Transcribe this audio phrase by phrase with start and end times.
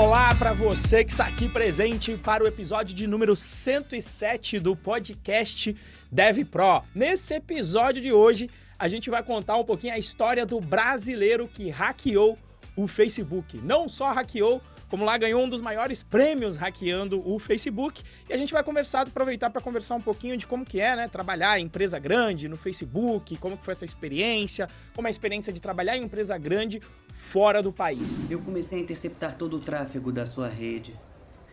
[0.00, 5.76] olá para você que está aqui presente para o episódio de número 107 do podcast
[6.10, 6.82] Dev Pro.
[6.94, 8.48] Nesse episódio de hoje,
[8.78, 12.38] a gente vai contar um pouquinho a história do brasileiro que hackeou
[12.74, 13.58] o Facebook.
[13.58, 18.02] Não só hackeou, como lá ganhou um dos maiores prêmios hackeando o Facebook.
[18.26, 21.08] E a gente vai conversar, aproveitar para conversar um pouquinho de como que é, né,
[21.08, 25.52] trabalhar em empresa grande no Facebook, como que foi essa experiência, como é a experiência
[25.52, 26.80] de trabalhar em empresa grande
[27.20, 28.28] fora do país.
[28.28, 30.94] Eu comecei a interceptar todo o tráfego da sua rede.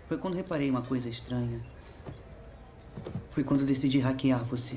[0.07, 1.61] Foi quando reparei uma coisa estranha.
[3.29, 4.75] Foi quando decidi hackear você.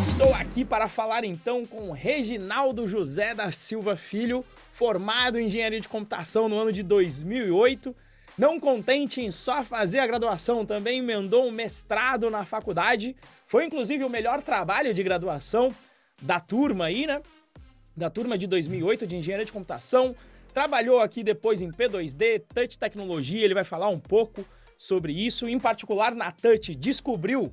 [0.00, 5.88] Estou aqui para falar então com Reginaldo José da Silva Filho, formado em engenharia de
[5.88, 7.94] computação no ano de 2008.
[8.38, 13.14] Não contente em só fazer a graduação, também emendou um mestrado na faculdade.
[13.46, 15.74] Foi inclusive o melhor trabalho de graduação
[16.22, 17.20] da turma aí, né?
[17.96, 20.14] Da turma de 2008 de engenharia de computação.
[20.52, 24.44] Trabalhou aqui depois em P2D, Touch Tecnologia, ele vai falar um pouco
[24.76, 25.48] sobre isso.
[25.48, 27.52] Em particular, na Touch, descobriu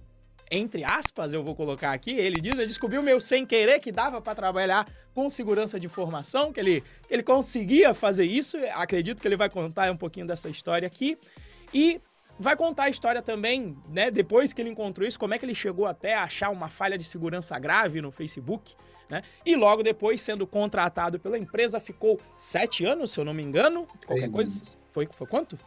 [0.51, 4.21] entre aspas, eu vou colocar aqui, ele diz, ele descobriu meu sem querer que dava
[4.21, 8.57] para trabalhar com segurança de informação, que ele, que ele conseguia fazer isso.
[8.73, 11.17] Acredito que ele vai contar um pouquinho dessa história aqui.
[11.73, 11.97] E
[12.39, 15.55] vai contar a história também, né, depois que ele encontrou isso, como é que ele
[15.55, 18.75] chegou até a achar uma falha de segurança grave no Facebook,
[19.13, 19.21] né?
[19.45, 23.87] E logo depois, sendo contratado pela empresa, ficou sete anos, se eu não me engano.
[24.05, 24.59] Qualquer seis coisa.
[24.59, 24.77] Anos.
[24.91, 25.57] Foi, foi quanto?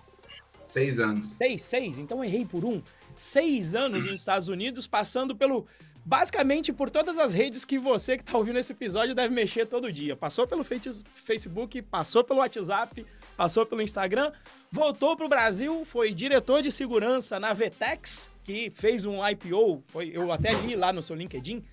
[0.65, 1.27] Seis anos.
[1.27, 1.99] Seis, seis.
[1.99, 2.83] Então errei por um
[3.15, 5.67] seis anos nos Estados Unidos, passando pelo
[6.05, 9.93] basicamente por todas as redes que você que está ouvindo esse episódio deve mexer todo
[9.93, 10.17] dia.
[10.17, 13.05] Passou pelo Facebook, passou pelo WhatsApp,
[13.37, 14.31] passou pelo Instagram,
[14.71, 20.13] voltou para o Brasil, foi diretor de segurança na Vetex, que fez um IPO, foi,
[20.15, 21.65] eu até li lá no seu LinkedIn,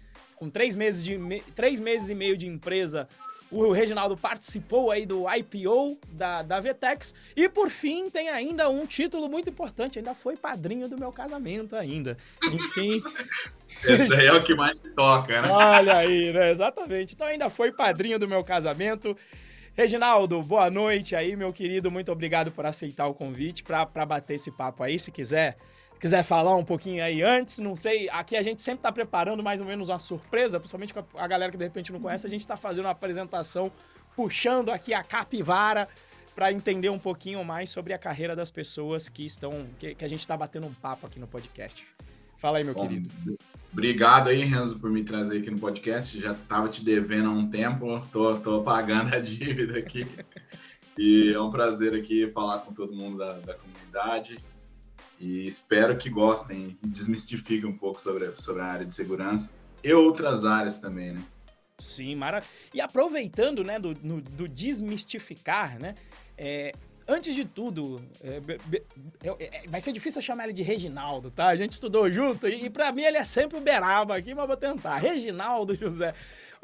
[0.43, 1.17] com três meses, de,
[1.55, 3.07] três meses e meio de empresa
[3.53, 7.13] o Reginaldo participou aí do IPO da, da Vetex.
[7.35, 9.99] E por fim, tem ainda um título muito importante.
[9.99, 12.17] Ainda foi padrinho do meu casamento ainda.
[12.51, 12.99] Enfim.
[13.85, 15.49] Esse é o que mais toca, né?
[15.51, 16.49] Olha aí, né?
[16.49, 17.13] Exatamente.
[17.13, 19.15] Então ainda foi padrinho do meu casamento.
[19.75, 21.91] Reginaldo, boa noite aí, meu querido.
[21.91, 24.97] Muito obrigado por aceitar o convite para bater esse papo aí.
[24.97, 25.57] Se quiser
[26.03, 29.61] quiser falar um pouquinho aí antes, não sei, aqui a gente sempre está preparando mais
[29.61, 32.41] ou menos uma surpresa, principalmente com a galera que de repente não conhece, a gente
[32.41, 33.71] está fazendo uma apresentação
[34.13, 35.87] puxando aqui a capivara
[36.35, 40.07] para entender um pouquinho mais sobre a carreira das pessoas que estão que, que a
[40.09, 41.87] gente está batendo um papo aqui no podcast.
[42.37, 43.09] Fala aí, meu Bom, querido.
[43.71, 46.19] Obrigado aí, Renzo, por me trazer aqui no podcast.
[46.19, 50.05] Já estava te devendo há um tempo, tô, tô pagando a dívida aqui.
[50.97, 54.37] e é um prazer aqui falar com todo mundo da, da comunidade
[55.19, 59.51] e espero que gostem desmistifiquem um pouco sobre, sobre a área de segurança
[59.83, 61.23] e outras áreas também, né?
[61.79, 62.43] Sim, mara.
[62.73, 65.95] E aproveitando, né, do, no, do desmistificar, né?
[66.37, 66.73] É,
[67.07, 68.41] antes de tudo, é,
[69.39, 71.47] é, vai ser difícil eu chamar ele de Reginaldo, tá?
[71.47, 74.47] A gente estudou junto e, e para mim ele é sempre o Beraba aqui, mas
[74.47, 74.97] vou tentar.
[74.97, 76.13] Reginaldo José.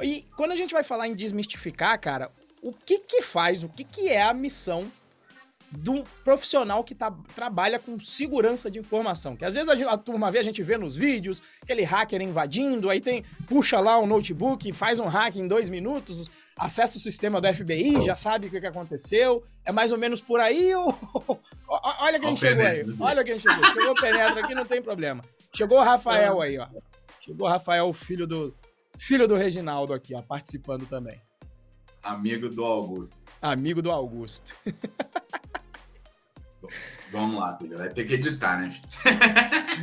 [0.02, 2.32] E quando a gente vai falar em desmistificar, cara,
[2.62, 4.92] o que que faz, o que que é a missão
[5.72, 9.36] do profissional que tá, trabalha com segurança de informação.
[9.36, 12.90] Que às vezes a, a turma vê, a gente vê nos vídeos, aquele hacker invadindo,
[12.90, 17.40] aí tem, puxa lá um notebook, faz um hack em dois minutos, acessa o sistema
[17.40, 19.44] do FBI, já sabe o que, que aconteceu.
[19.64, 20.94] É mais ou menos por aí ou...
[22.00, 22.84] Olha quem chegou aí.
[23.00, 23.64] Olha quem chegou.
[23.66, 25.24] Chegou o Penetra aqui, não tem problema.
[25.56, 26.68] Chegou o Rafael aí, ó.
[27.20, 28.56] Chegou o Rafael, filho do,
[28.98, 31.22] filho do Reginaldo aqui, ó, participando também.
[32.02, 33.19] Amigo do Augusto.
[33.42, 34.54] Amigo do Augusto.
[37.12, 37.78] Vamos lá, filho.
[37.78, 38.80] Vai ter que editar, né?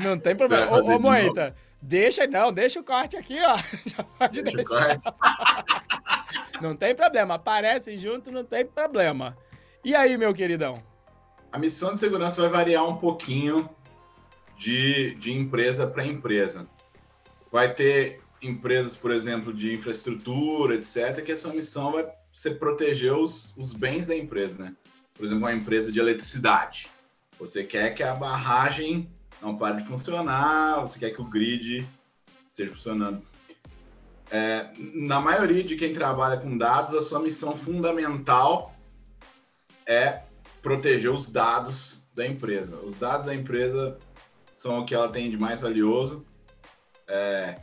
[0.03, 0.71] Não tem problema.
[0.71, 3.57] Ô, ô Moita, deixa, não, deixa o corte aqui, ó.
[3.87, 4.99] Já pode deixa deixar.
[6.61, 7.35] Não tem problema.
[7.35, 9.37] Aparece junto, não tem problema.
[9.85, 10.83] E aí, meu queridão?
[11.53, 13.69] A missão de segurança vai variar um pouquinho
[14.57, 16.67] de, de empresa para empresa.
[17.53, 23.15] Vai ter empresas, por exemplo, de infraestrutura, etc., que a sua missão vai ser proteger
[23.15, 24.77] os, os bens da empresa, né?
[25.15, 26.87] Por exemplo, uma empresa de eletricidade.
[27.39, 29.11] Você quer que a barragem
[29.41, 31.89] não pare de funcionar, você quer que o grid
[32.51, 33.23] esteja funcionando.
[34.31, 38.75] É, na maioria de quem trabalha com dados, a sua missão fundamental
[39.87, 40.23] é
[40.61, 42.77] proteger os dados da empresa.
[42.77, 43.97] Os dados da empresa
[44.53, 46.27] são o que ela tem de mais valioso
[47.09, 47.59] é,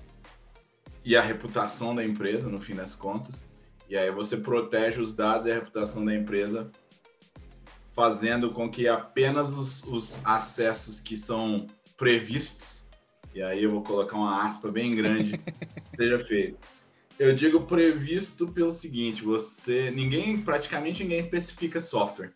[1.06, 3.46] e a reputação da empresa, no fim das contas.
[3.90, 6.70] E aí você protege os dados e a reputação da empresa
[7.96, 12.88] fazendo com que apenas os, os acessos que são previstos,
[13.34, 15.40] e aí eu vou colocar uma aspa bem grande,
[15.96, 16.58] seja feito.
[17.20, 22.32] Eu digo previsto pelo seguinte, você ninguém praticamente ninguém especifica software.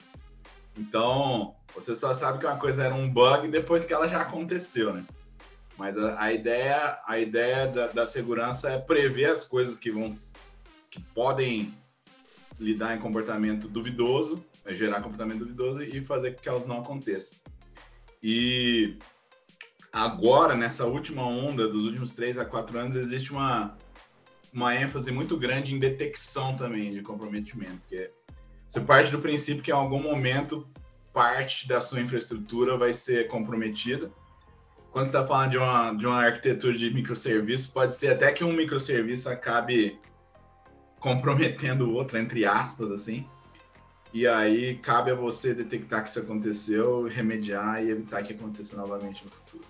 [0.77, 4.93] Então, você só sabe que uma coisa era um bug depois que ela já aconteceu,
[4.93, 5.03] né?
[5.75, 10.09] Mas a, a ideia, a ideia da, da, segurança é prever as coisas que vão
[10.97, 11.71] que podem
[12.59, 17.37] lidar em comportamento duvidoso, é gerar comportamento duvidoso e fazer com que elas não aconteçam.
[18.21, 18.97] E
[19.93, 23.77] agora, nessa última onda dos últimos três a quatro anos, existe uma,
[24.51, 28.09] uma ênfase muito grande em detecção também de comprometimento, porque
[28.67, 30.67] você parte do princípio que em algum momento
[31.13, 34.11] parte da sua infraestrutura vai ser comprometida.
[34.91, 38.43] Quando você está falando de uma, de uma arquitetura de microserviço, pode ser até que
[38.43, 39.99] um microserviço acabe
[40.99, 43.25] comprometendo o outro, entre aspas, assim.
[44.13, 49.23] E aí cabe a você detectar que isso aconteceu, remediar e evitar que aconteça novamente
[49.23, 49.63] no futuro.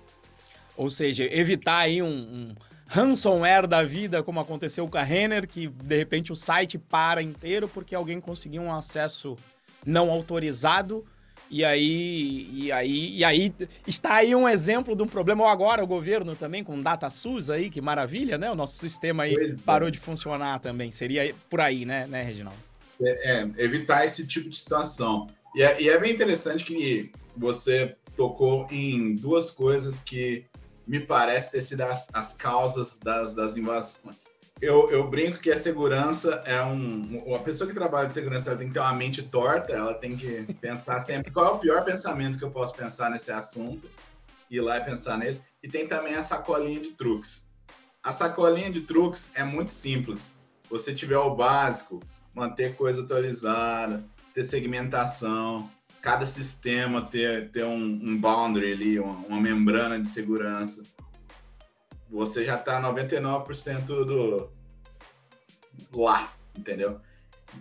[0.76, 2.56] Ou seja, evitar aí um, um
[2.88, 7.68] ransomware da vida, como aconteceu com a Renner, que de repente o site para inteiro
[7.68, 9.36] porque alguém conseguiu um acesso
[9.86, 11.04] não autorizado.
[11.50, 13.54] E aí, e aí, e aí
[13.86, 15.44] está aí um exemplo de um problema.
[15.44, 18.52] Ou agora o governo também com DataSUS aí, que maravilha, né?
[18.52, 19.56] O nosso sistema aí pois é.
[19.66, 19.92] parou é.
[19.92, 20.92] de funcionar também.
[20.92, 22.60] Seria por aí, né, né, Reginaldo?
[23.02, 25.28] É, é, evitar esse tipo de situação.
[25.56, 30.44] E é, e é bem interessante que você tocou em duas coisas que
[30.88, 34.37] me parece ter sido as, as causas das, das invasões.
[34.60, 37.24] Eu, eu, brinco que a segurança é um.
[37.26, 40.52] Uma pessoa que trabalha de segurança tem que ter uma mente torta, ela tem que
[40.56, 43.88] pensar sempre qual é o pior pensamento que eu posso pensar nesse assunto,
[44.50, 45.40] ir lá e pensar nele.
[45.62, 47.48] E tem também a sacolinha de truques.
[48.02, 50.32] A sacolinha de truques é muito simples.
[50.70, 52.00] Você tiver o básico,
[52.36, 55.70] manter coisa atualizada, ter segmentação,
[56.02, 60.84] cada sistema ter, ter um, um boundary ali, uma, uma, membrana de segurança.
[62.10, 64.50] Você já está 99% do
[65.94, 67.00] lá, entendeu?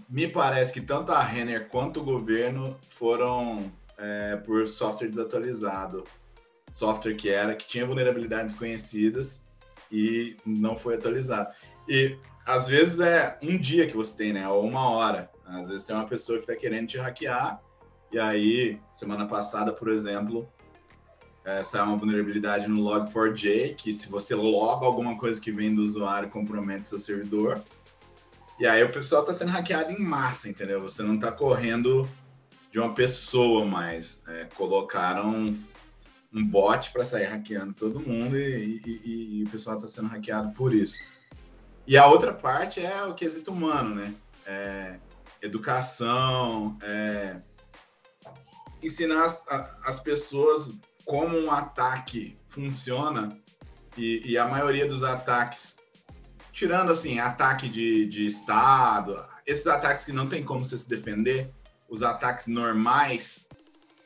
[0.08, 6.04] Me parece que tanto a Renner quanto o governo foram é, por software desatualizado.
[6.72, 9.40] Software que era, que tinha vulnerabilidades conhecidas
[9.90, 11.52] e não foi atualizado.
[11.88, 14.48] E às vezes é um dia que você tem, né?
[14.48, 15.30] Ou uma hora.
[15.44, 17.60] Às vezes tem uma pessoa que está querendo te hackear
[18.12, 20.48] e aí, semana passada, por exemplo,
[21.46, 25.82] essa é uma vulnerabilidade no Log4j, que se você loga alguma coisa que vem do
[25.82, 27.62] usuário, compromete seu servidor.
[28.58, 30.82] E aí o pessoal está sendo hackeado em massa, entendeu?
[30.82, 32.08] Você não está correndo
[32.72, 34.20] de uma pessoa mais.
[34.26, 35.56] É, colocaram
[36.34, 40.52] um, bot para sair hackeando todo mundo e, e, e o pessoal está sendo hackeado
[40.52, 40.98] por isso.
[41.86, 44.12] E a outra parte é o quesito humano, né?
[44.44, 44.98] É,
[45.40, 47.40] educação, é,
[48.82, 49.46] ensinar as,
[49.84, 50.76] as pessoas
[51.06, 53.28] como um ataque funciona
[53.96, 55.78] e, e, a maioria dos ataques,
[56.52, 61.48] tirando assim, ataque de, de Estado, esses ataques que não tem como você se defender,
[61.88, 63.46] os ataques normais,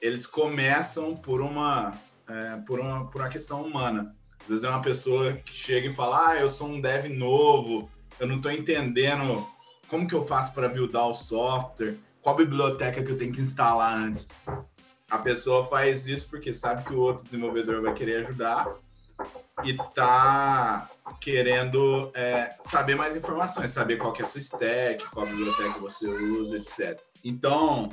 [0.01, 1.99] eles começam por uma,
[2.29, 4.15] é, por uma, por uma questão humana.
[4.43, 7.91] Às vezes é uma pessoa que chega e fala, ah, eu sou um dev novo,
[8.21, 9.47] eu não estou entendendo
[9.89, 13.97] como que eu faço para buildar o software, qual biblioteca que eu tenho que instalar
[13.97, 14.29] antes.
[15.11, 18.75] A pessoa faz isso porque sabe que o outro desenvolvedor vai querer ajudar
[19.65, 20.89] e tá
[21.21, 26.09] querendo é, saber mais informações, saber qual que é a sua stack, qual biblioteca você
[26.09, 26.99] usa, etc.
[27.25, 27.91] Então,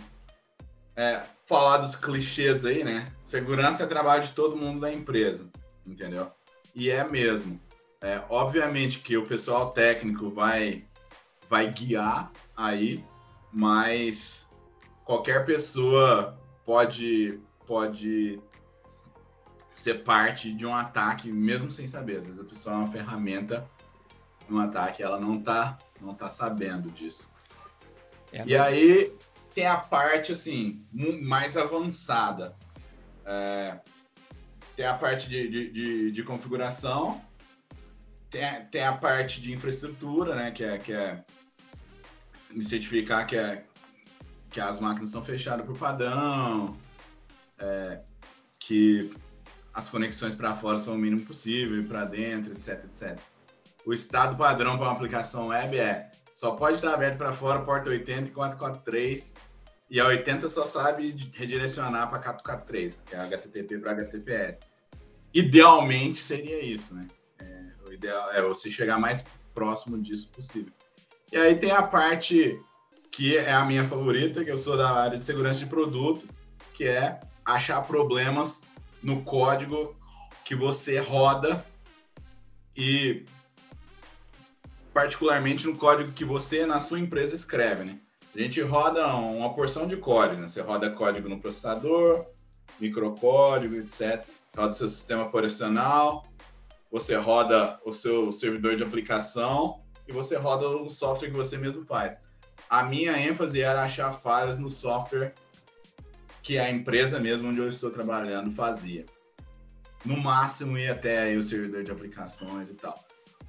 [0.96, 3.12] é, falar dos clichês aí, né?
[3.20, 5.48] Segurança é trabalho de todo mundo da empresa,
[5.86, 6.30] entendeu?
[6.74, 7.60] E é mesmo.
[8.02, 10.84] É, obviamente que o pessoal técnico vai,
[11.50, 13.04] vai guiar aí,
[13.52, 14.48] mas
[15.04, 18.42] qualquer pessoa pode, pode
[19.74, 22.18] ser parte de um ataque, mesmo sem saber.
[22.18, 23.66] Às vezes a pessoa é uma ferramenta
[24.50, 27.30] um ataque, ela não tá, não tá sabendo disso.
[28.32, 29.14] É, e aí
[29.54, 30.86] tem a parte assim
[31.22, 32.56] mais avançada.
[33.26, 33.78] É,
[34.76, 37.22] tem a parte de, de, de, de configuração,
[38.30, 40.52] tem, tem, a parte de infraestrutura, né?
[40.52, 41.24] Que é, que é
[42.50, 43.66] me certificar que, é,
[44.58, 46.76] que as máquinas estão fechadas por padrão,
[47.60, 48.00] é,
[48.60, 49.14] que
[49.72, 53.20] as conexões para fora são o mínimo possível, para dentro, etc, etc.
[53.86, 57.92] O estado padrão para uma aplicação web é só pode estar aberto para fora porta
[57.92, 59.36] 80 e 443
[59.92, 64.60] e a 80 só sabe redirecionar para 443, que é HTTP para HTTPS.
[65.36, 67.08] Idealmente seria isso, né?
[67.38, 69.24] É, o ideal é você chegar mais
[69.54, 70.74] próximo disso possível.
[71.32, 72.60] E aí tem a parte
[73.18, 76.28] que é a minha favorita, que eu sou da área de segurança de produto,
[76.76, 78.62] que é achar problemas
[79.02, 79.96] no código
[80.46, 81.66] que você roda
[82.78, 83.26] e
[84.94, 88.00] particularmente no código que você na sua empresa escreve, né?
[88.36, 90.48] A gente roda uma porção de código, né?
[90.48, 92.24] Você roda código no processador,
[92.80, 94.24] microcódigo, etc.
[94.56, 96.24] Roda seu sistema operacional,
[96.92, 101.84] você roda o seu servidor de aplicação e você roda o software que você mesmo
[101.84, 102.27] faz.
[102.70, 105.34] A minha ênfase era achar falhas no software
[106.44, 109.06] que a empresa mesmo onde eu estou trabalhando fazia.
[110.06, 112.98] No máximo ia até aí o servidor de aplicações e tal.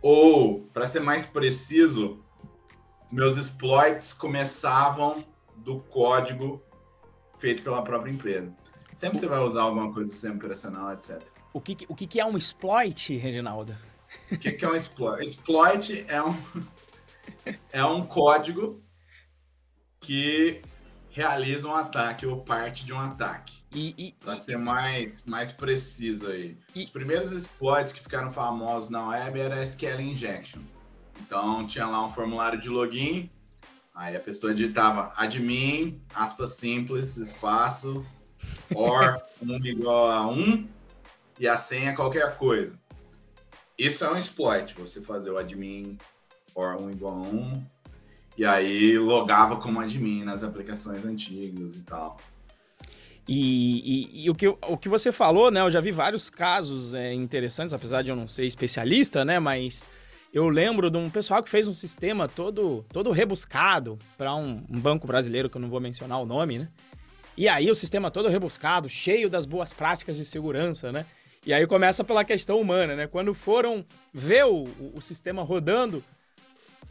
[0.01, 2.23] Ou, para ser mais preciso,
[3.11, 5.25] meus exploits começavam
[5.57, 6.63] do código
[7.39, 8.55] feito pela própria empresa.
[8.95, 11.23] Sempre você vai usar alguma coisa do sistema operacional, etc.
[11.53, 13.77] O que, o que é um exploit, Reginaldo?
[14.31, 15.25] O que, que é um exploit?
[15.25, 16.37] Exploit é um,
[17.73, 18.83] é um código
[20.00, 20.62] que
[21.11, 23.59] realiza um ataque ou parte de um ataque.
[23.73, 26.57] E, e para ser mais, mais preciso aí.
[26.75, 30.62] E, Os primeiros exploits que ficaram famosos na web era SQL Injection.
[31.21, 33.28] Então tinha lá um formulário de login,
[33.95, 38.07] aí a pessoa digitava admin, aspas simples, espaço,
[38.75, 40.69] or 1 igual a 1
[41.40, 42.78] e a senha qualquer coisa.
[43.76, 45.99] Isso é um exploit, você fazer o admin
[46.55, 47.67] or 1 igual a 1
[48.38, 52.16] e aí logava como admin nas aplicações antigas e tal.
[53.26, 55.61] E, e, e, o, que, o que você falou, né?
[55.61, 59.40] Eu já vi vários casos é, interessantes, apesar de eu não ser especialista, né?
[59.40, 59.90] Mas
[60.33, 64.80] eu lembro de um pessoal que fez um sistema todo, todo rebuscado para um, um,
[64.80, 66.68] banco brasileiro, que eu não vou mencionar o nome, né?
[67.37, 71.04] E aí o sistema todo rebuscado, cheio das boas práticas de segurança, né?
[71.45, 73.09] E aí começa pela questão humana, né?
[73.09, 76.04] Quando foram ver o, o, o sistema rodando,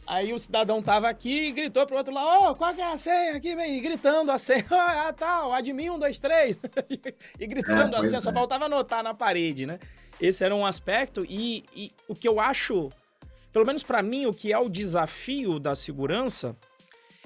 [0.08, 2.90] aí o cidadão tava aqui e gritou pro outro lá, ô, oh, qual que é
[2.90, 3.80] a senha aqui, vem?
[3.82, 6.58] gritando a senha, ah, tal, admin 1, 2, 3.
[7.38, 8.20] e gritando é, a senha, é.
[8.20, 9.78] só faltava anotar na parede, né?
[10.18, 12.88] Esse era um aspecto e, e o que eu acho,
[13.52, 16.56] pelo menos para mim, o que é o desafio da segurança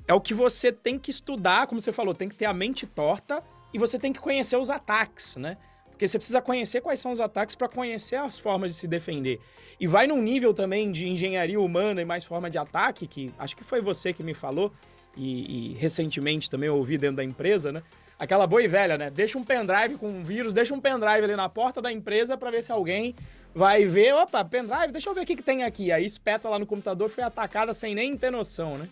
[0.07, 2.87] é o que você tem que estudar, como você falou, tem que ter a mente
[2.87, 5.57] torta e você tem que conhecer os ataques, né?
[6.03, 9.39] Porque você precisa conhecer quais são os ataques para conhecer as formas de se defender.
[9.79, 13.57] E vai num nível também de engenharia humana e mais forma de ataque, que acho
[13.57, 14.73] que foi você que me falou,
[15.17, 17.85] e, e recentemente também eu ouvi dentro da empresa, né?
[18.19, 19.11] Aquela boa e velha, né?
[19.11, 22.51] Deixa um pendrive com um vírus, deixa um pendrive ali na porta da empresa para
[22.51, 23.15] ver se alguém
[23.55, 25.93] vai ver, opa, pendrive, deixa eu ver o que, que tem aqui.
[25.93, 28.89] Aí espeta lá no computador, foi atacada sem nem ter noção, né?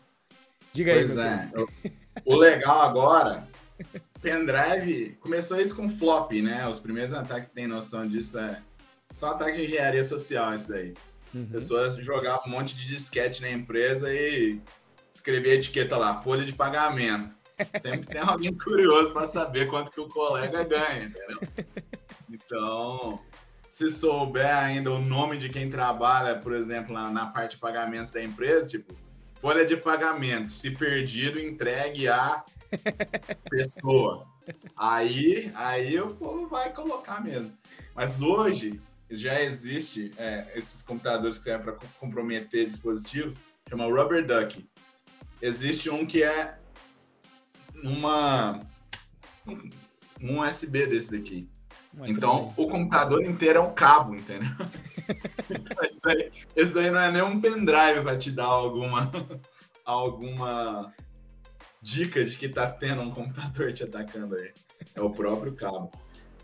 [0.72, 1.48] Diga pois aí.
[1.52, 1.90] Pois é.
[2.24, 3.48] O legal agora
[4.20, 6.66] pendrive, começou isso com flop, né?
[6.68, 8.60] Os primeiros ataques que tem noção disso é.
[9.16, 10.94] São ataques de engenharia social, isso daí.
[11.34, 11.46] Uhum.
[11.46, 14.60] Pessoas jogavam um monte de disquete na empresa e
[15.12, 17.34] escrevia a etiqueta lá, folha de pagamento.
[17.80, 21.40] Sempre tem alguém curioso para saber quanto que o colega ganha, entendeu?
[22.30, 23.20] Então,
[23.68, 28.10] se souber ainda o nome de quem trabalha, por exemplo, na, na parte de pagamentos
[28.10, 28.94] da empresa, tipo,
[29.40, 32.42] folha de pagamento, se perdido, entregue a
[33.50, 34.26] pessoa.
[34.76, 37.52] Aí, aí o povo vai colocar mesmo.
[37.94, 43.36] Mas hoje já existe é, esses computadores que servem para comprometer dispositivos,
[43.68, 44.68] chama Rubber Duck.
[45.42, 46.56] Existe um que é
[47.82, 48.60] uma
[50.20, 51.48] um USB desse daqui.
[52.06, 54.50] então, o computador inteiro é um cabo, entendeu?
[55.50, 59.10] então, esse, daí, esse, daí, não é nem um pendrive para te dar alguma,
[59.84, 60.92] alguma
[61.82, 64.52] dica de que tá tendo um computador te atacando aí.
[64.94, 65.90] É o próprio cabo.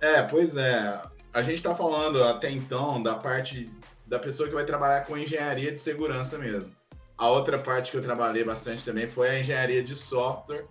[0.01, 1.01] É, pois é.
[1.33, 3.71] A gente tá falando até então da parte
[4.07, 6.73] da pessoa que vai trabalhar com engenharia de segurança mesmo.
[7.19, 10.67] A outra parte que eu trabalhei bastante também foi a engenharia de software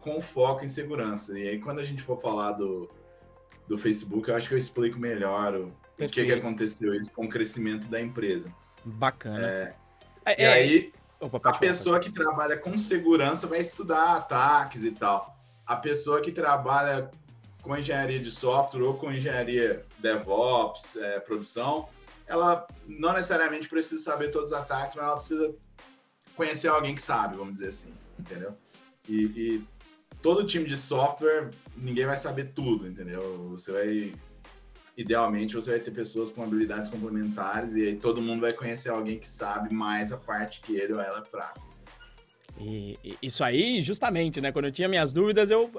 [0.00, 1.38] com foco em segurança.
[1.38, 2.90] E aí, quando a gente for falar do,
[3.68, 7.24] do Facebook, eu acho que eu explico melhor o, o que, que aconteceu isso com
[7.24, 8.52] o crescimento da empresa.
[8.84, 9.46] Bacana.
[9.46, 9.74] É,
[10.26, 10.92] é, e aí,
[11.22, 15.38] Opa, a pessoa que trabalha com segurança vai estudar ataques e tal.
[15.64, 17.12] A pessoa que trabalha
[17.62, 21.88] com engenharia de software ou com engenharia DevOps, é, produção,
[22.26, 25.54] ela não necessariamente precisa saber todos os ataques, mas ela precisa
[26.34, 28.52] conhecer alguém que sabe, vamos dizer assim, entendeu?
[29.08, 29.64] E, e
[30.20, 33.48] todo time de software, ninguém vai saber tudo, entendeu?
[33.50, 34.12] Você vai
[34.96, 39.18] idealmente você vai ter pessoas com habilidades complementares e aí todo mundo vai conhecer alguém
[39.18, 41.72] que sabe mais a parte que ele ou ela é fraco.
[42.58, 44.52] E, e, isso aí, justamente, né?
[44.52, 45.70] Quando eu tinha minhas dúvidas, eu.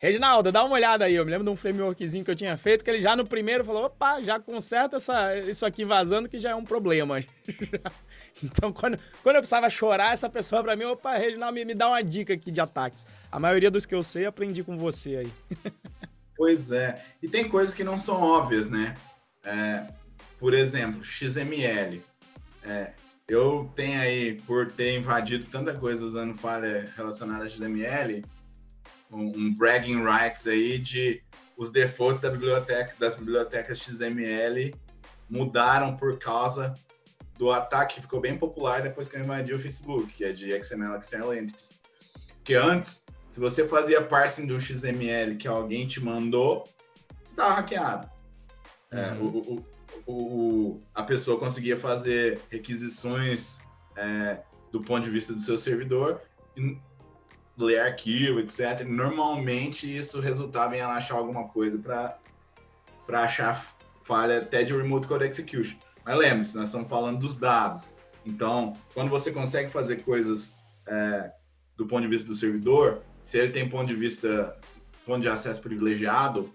[0.00, 1.14] Reginaldo, dá uma olhada aí.
[1.14, 3.64] Eu me lembro de um frameworkzinho que eu tinha feito, que ele já no primeiro
[3.64, 7.22] falou: opa, já conserta essa, isso aqui vazando, que já é um problema.
[8.42, 11.88] então, quando, quando eu precisava chorar, essa pessoa pra mim, opa, Reginaldo, me, me dá
[11.88, 13.06] uma dica aqui de ataques.
[13.30, 15.32] A maioria dos que eu sei, aprendi com você aí.
[16.38, 17.04] Pois é.
[17.20, 18.94] E tem coisas que não são óbvias, né?
[19.44, 19.88] É,
[20.38, 22.00] por exemplo, XML.
[22.62, 22.92] É,
[23.28, 28.24] eu tenho aí, por ter invadido tanta coisa usando falha relacionada a XML,
[29.10, 31.20] um, um bragging rights aí de
[31.56, 34.72] os defaults da biblioteca, das bibliotecas XML
[35.28, 36.72] mudaram por causa
[37.36, 40.52] do ataque que ficou bem popular depois que eu invadi o Facebook, que é de
[40.62, 41.80] XML External Entities.
[42.36, 46.64] Porque antes, se você fazia parsing do XML que alguém te mandou,
[47.22, 48.08] você estava hackeado.
[48.92, 48.98] Uhum.
[48.98, 49.62] É, o,
[50.06, 53.58] o, o, a pessoa conseguia fazer requisições
[53.96, 54.40] é,
[54.72, 56.20] do ponto de vista do seu servidor,
[57.58, 58.84] ler arquivo, etc.
[58.86, 65.24] Normalmente isso resultava em ela achar alguma coisa para achar falha até de remote code
[65.24, 65.76] execution.
[66.04, 67.90] Mas lembre-se, nós estamos falando dos dados.
[68.24, 71.32] Então, quando você consegue fazer coisas é,
[71.76, 74.56] do ponto de vista do servidor, se ele tem ponto de vista,
[75.04, 76.52] ponto de acesso privilegiado,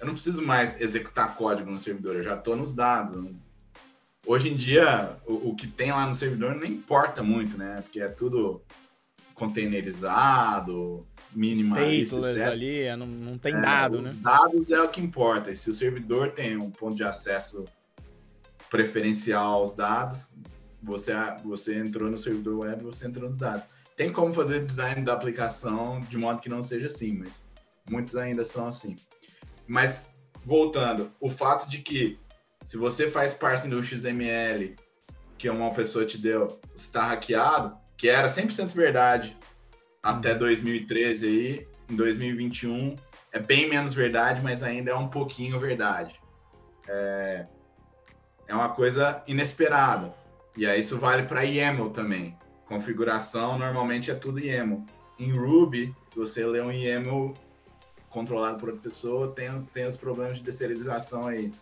[0.00, 3.30] eu não preciso mais executar código no servidor, eu já estou nos dados.
[4.26, 7.80] Hoje em dia, o, o, que tem lá no servidor não importa muito, né?
[7.82, 8.62] Porque é tudo
[9.34, 12.16] containerizado, minimalista.
[12.16, 14.10] Stateless ali, é, não, não tem é, dado, os né?
[14.10, 15.50] Os dados é o que importa.
[15.50, 17.64] E se o servidor tem um ponto de acesso
[18.70, 20.30] preferencial aos dados,
[20.82, 21.12] você,
[21.44, 23.64] você entrou no servidor web, você entrou nos dados.
[23.96, 27.46] Tem como fazer design da aplicação de modo que não seja assim, mas
[27.90, 28.96] muitos ainda são assim.
[29.66, 30.06] Mas,
[30.44, 32.18] voltando, o fato de que
[32.64, 34.76] se você faz parsing do XML
[35.36, 39.36] que uma pessoa te deu, está hackeado, que era 100% verdade
[40.02, 41.32] até 2013 uhum.
[41.32, 42.96] aí, em 2021
[43.32, 46.20] é bem menos verdade, mas ainda é um pouquinho verdade.
[46.88, 47.46] É,
[48.46, 50.14] é uma coisa inesperada.
[50.56, 52.36] E aí isso vale para YAML também.
[52.72, 54.82] Configuração normalmente é tudo YAML.
[55.18, 57.34] Em Ruby, se você lê um YAML
[58.08, 61.52] controlado por outra pessoa, tem, tem os problemas de deserialização aí.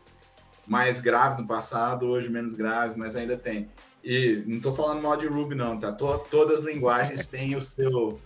[0.69, 3.69] Mais graves no passado, hoje menos graves, mas ainda tem.
[4.05, 5.91] E não estou falando mal de Ruby, não, tá?
[5.91, 8.21] todas as linguagens têm o seu.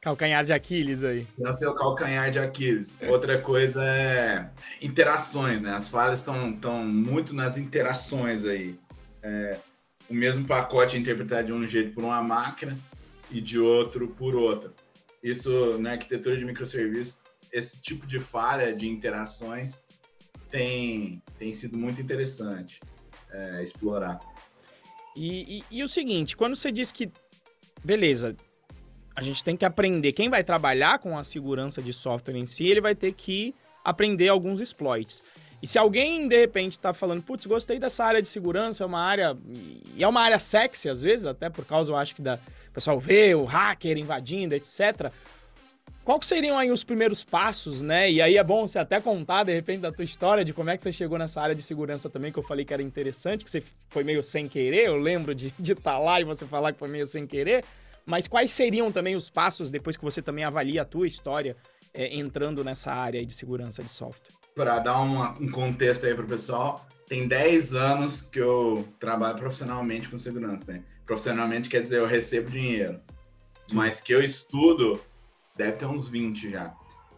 [0.00, 1.26] Calcanhar de Aquiles aí.
[1.36, 2.96] Tem o seu calcanhar de Aquiles.
[3.08, 4.48] Outra coisa é
[4.80, 5.74] interações, né?
[5.74, 8.74] As falhas estão muito nas interações aí.
[9.22, 9.58] É,
[10.10, 12.76] o mesmo pacote interpretado de um jeito por uma máquina
[13.30, 14.72] e de outro por outra.
[15.22, 17.18] Isso na arquitetura de microserviços,
[17.52, 19.82] esse tipo de falha de interações
[20.50, 22.80] tem, tem sido muito interessante
[23.30, 24.18] é, explorar.
[25.16, 27.10] E, e, e o seguinte, quando você diz que,
[27.84, 28.36] beleza,
[29.14, 32.66] a gente tem que aprender, quem vai trabalhar com a segurança de software em si,
[32.66, 35.22] ele vai ter que aprender alguns exploits.
[35.62, 39.00] E se alguém, de repente, está falando, putz, gostei dessa área de segurança, é uma
[39.00, 39.36] área.
[39.94, 42.34] E é uma área sexy, às vezes, até por causa, eu acho que da.
[42.34, 45.12] O pessoal vê o hacker invadindo, etc.
[46.18, 48.10] Que seriam aí os primeiros passos, né?
[48.10, 50.76] E aí é bom você até contar, de repente, da tua história, de como é
[50.76, 53.50] que você chegou nessa área de segurança também, que eu falei que era interessante, que
[53.50, 56.78] você foi meio sem querer, eu lembro de estar tá lá e você falar que
[56.80, 57.64] foi meio sem querer.
[58.04, 61.56] Mas quais seriam também os passos depois que você também avalia a tua história
[61.94, 64.39] é, entrando nessa área de segurança de software?
[64.54, 69.36] Para dar uma, um contexto aí para o pessoal, tem 10 anos que eu trabalho
[69.36, 70.72] profissionalmente com segurança.
[70.72, 70.84] Né?
[71.04, 72.98] Profissionalmente quer dizer eu recebo dinheiro,
[73.72, 75.00] mas que eu estudo
[75.56, 76.74] deve ter uns 20 já.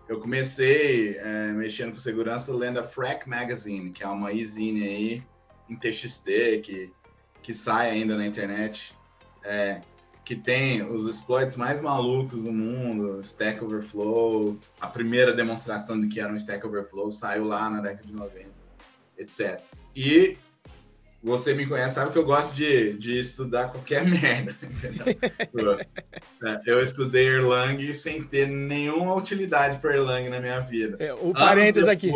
[0.09, 5.23] Eu comecei é, mexendo com segurança lendo a Frack Magazine, que é uma e-zine aí
[5.68, 6.27] em TXT
[6.62, 6.92] que,
[7.42, 8.97] que sai ainda na internet,
[9.45, 9.81] é,
[10.33, 16.18] que tem os exploits mais malucos do mundo, Stack Overflow, a primeira demonstração do que
[16.18, 18.49] era um Stack Overflow saiu lá na década de 90,
[19.18, 19.61] etc.
[19.95, 20.38] E
[21.23, 24.55] você me conhece, sabe que eu gosto de, de estudar qualquer merda?
[26.45, 30.97] É, eu estudei Erlang sem ter nenhuma utilidade para Erlang na minha vida.
[30.99, 32.13] É, o parênteses aqui.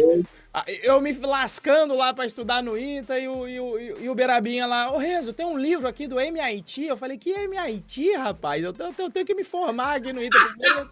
[0.53, 4.15] Ah, eu me lascando lá para estudar no ITA e o, e o, e o
[4.15, 6.85] Berabinha lá, ô Renzo, tem um livro aqui do MIT.
[6.85, 8.65] Eu falei, que MIT, rapaz?
[8.65, 10.39] Eu, eu, eu tenho que me formar aqui no ITA.
[10.61, 10.89] Eu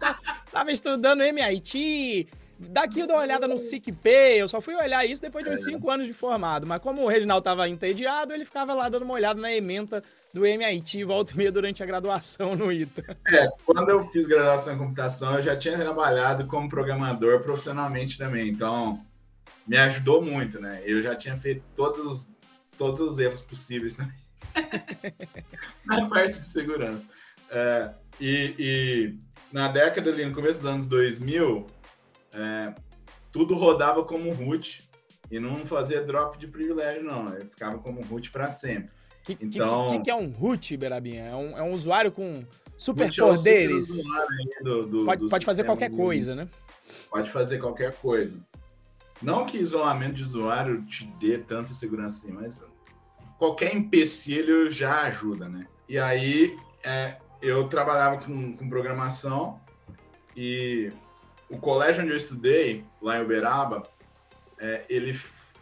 [0.51, 5.21] tava estudando MIT, Daqui eu dou uma olhada no SICP, eu só fui olhar isso
[5.21, 5.93] depois de uns 5 é.
[5.93, 6.65] anos de formado.
[6.65, 10.01] Mas como o Reginaldo estava entediado, ele ficava lá dando uma olhada na ementa
[10.33, 13.17] do MIT volta e meia durante a graduação no ITA.
[13.27, 18.49] É, quando eu fiz graduação em computação, eu já tinha trabalhado como programador profissionalmente também.
[18.49, 19.05] Então,
[19.67, 20.81] me ajudou muito, né?
[20.85, 22.29] Eu já tinha feito todos,
[22.77, 24.15] todos os erros possíveis também.
[25.85, 27.07] na parte de segurança.
[27.49, 29.15] É, e, e
[29.51, 31.67] na década ali, no começo dos anos 2000,
[32.35, 32.75] é,
[33.31, 34.83] tudo rodava como root
[35.29, 37.25] e não fazia drop de privilégio, não.
[37.33, 38.91] Ele ficava como root para sempre.
[39.21, 41.25] O que, então, que, que, que, é um root, Berabinha?
[41.25, 42.43] É um, é um usuário com
[42.77, 43.89] super poderes.
[44.59, 46.47] É do, do, pode, do pode fazer qualquer coisa, né?
[47.09, 48.37] Pode fazer qualquer coisa.
[49.21, 52.63] Não que isolamento de usuário te dê tanta segurança assim, mas
[53.37, 55.65] qualquer empecilho já ajuda, né?
[55.87, 59.59] E aí é, eu trabalhava com, com, programação
[60.35, 60.91] e
[61.49, 63.83] o colégio onde eu estudei, lá em Uberaba,
[64.59, 65.19] é, ele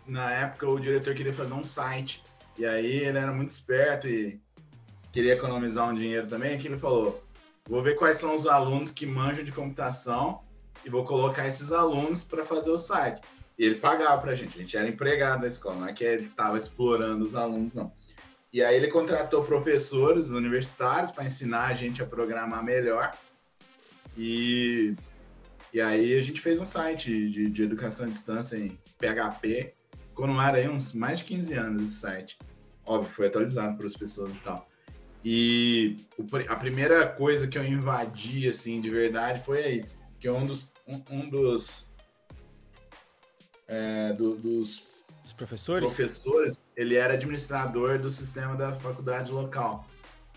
[0.08, 2.22] na época o diretor queria fazer um site
[2.58, 4.39] e aí ele era muito esperto e
[5.12, 7.24] queria economizar um dinheiro também, que ele falou:
[7.67, 10.41] vou ver quais são os alunos que manjam de computação
[10.86, 13.22] e vou colocar esses alunos para fazer o site.
[13.58, 16.04] E ele pagava para a gente, a gente era empregado da escola, não é que
[16.04, 17.91] ele estava explorando os alunos, não.
[18.52, 23.12] E aí ele contratou professores universitários para ensinar a gente a programar melhor.
[24.15, 24.93] E,
[25.73, 29.73] e aí a gente fez um site de, de educação à distância em PHP.
[30.07, 32.38] Ficou no ar aí uns mais de 15 anos esse site.
[32.86, 34.67] Óbvio, foi atualizado para as pessoas e tal.
[35.25, 35.97] E
[36.47, 39.86] a primeira coisa que eu invadi, assim, de verdade, foi aí.
[40.19, 41.88] Que um dos, um, um dos,
[43.67, 44.83] é, do, dos
[45.25, 45.93] os professores?
[45.93, 49.88] professores, ele era administrador do sistema da faculdade local.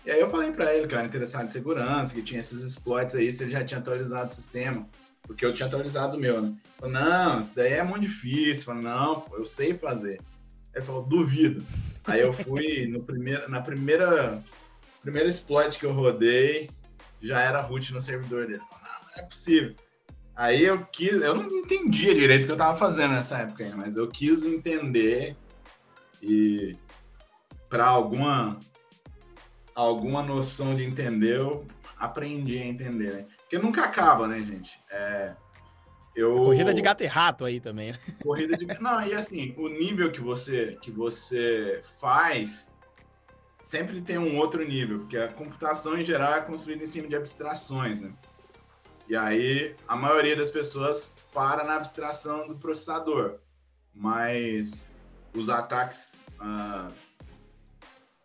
[0.05, 2.63] E aí eu falei para ele que eu era interessado em segurança, que tinha esses
[2.63, 4.87] exploits aí, se ele já tinha atualizado o sistema.
[5.27, 6.55] Porque eu tinha atualizado o meu, né?
[6.77, 8.63] Falei, não, isso daí é muito difícil.
[8.63, 10.19] Falei, não, eu sei fazer.
[10.73, 11.63] Ele falou, duvido.
[12.05, 14.41] Aí eu fui no primeiro, na primeira
[15.01, 16.69] primeiro exploit que eu rodei
[17.21, 18.61] já era root no servidor dele.
[18.69, 19.75] Falei, não, não é possível.
[20.35, 23.73] Aí eu quis, eu não entendia direito o que eu tava fazendo nessa época aí,
[23.73, 25.35] mas eu quis entender
[26.21, 26.77] e
[27.69, 28.57] para alguma
[29.73, 31.65] alguma noção de entender, eu
[31.97, 33.25] aprendi a entender, né?
[33.47, 34.77] Porque nunca acaba, né, gente?
[34.91, 35.33] É,
[36.13, 36.35] eu...
[36.35, 37.93] Corrida de gato e rato aí também.
[37.93, 37.99] Né?
[38.21, 42.69] Corrida de Não, e assim, o nível que você, que você faz
[43.61, 47.15] sempre tem um outro nível, porque a computação em geral é construída em cima de
[47.15, 48.11] abstrações, né?
[49.07, 53.39] E aí a maioria das pessoas para na abstração do processador,
[53.93, 54.85] mas
[55.33, 56.91] os ataques uh,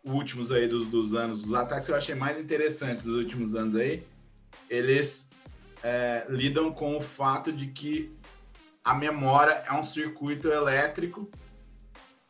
[0.03, 3.75] últimos aí dos, dos anos, os ataques que eu achei mais interessantes dos últimos anos
[3.77, 4.03] aí,
[4.73, 5.29] eles
[5.83, 8.17] é, lidam com o fato de que
[8.83, 11.29] a memória é um circuito elétrico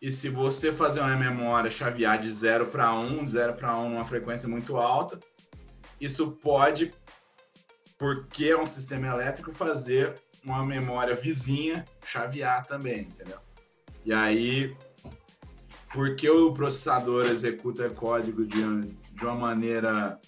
[0.01, 3.89] e se você fazer uma memória chavear de 0 para 1, de 0 para 1
[3.89, 5.17] numa frequência muito alta,
[5.99, 6.93] isso pode,
[7.97, 13.39] porque é um sistema elétrico, fazer uma memória vizinha chavear também, entendeu?
[14.05, 14.75] E aí,
[15.93, 20.19] porque o processador executa código de, de uma maneira.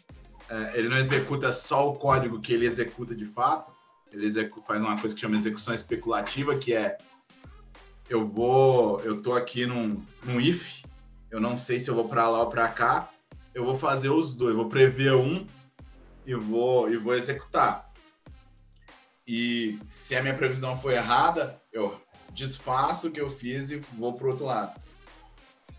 [0.49, 3.71] É, ele não executa só o código que ele executa de fato,
[4.11, 6.97] ele executa, faz uma coisa que chama execução especulativa, que é
[8.07, 10.83] eu vou, eu tô aqui num, num if,
[11.31, 13.09] eu não sei se eu vou para lá ou para cá,
[13.53, 15.45] eu vou fazer os dois, vou prever um
[16.25, 17.91] e vou e vou executar.
[19.27, 21.99] E se a minha previsão foi errada, eu
[22.31, 24.79] desfaço o que eu fiz e vou para outro lado.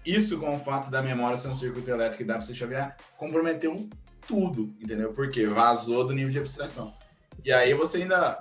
[0.04, 2.96] Isso com o fato da memória ser um circuito elétrico e dá para você chavear,
[3.16, 3.88] comprometeu
[4.26, 5.12] tudo, entendeu?
[5.12, 6.94] Porque vazou do nível de abstração.
[7.44, 8.40] E aí você ainda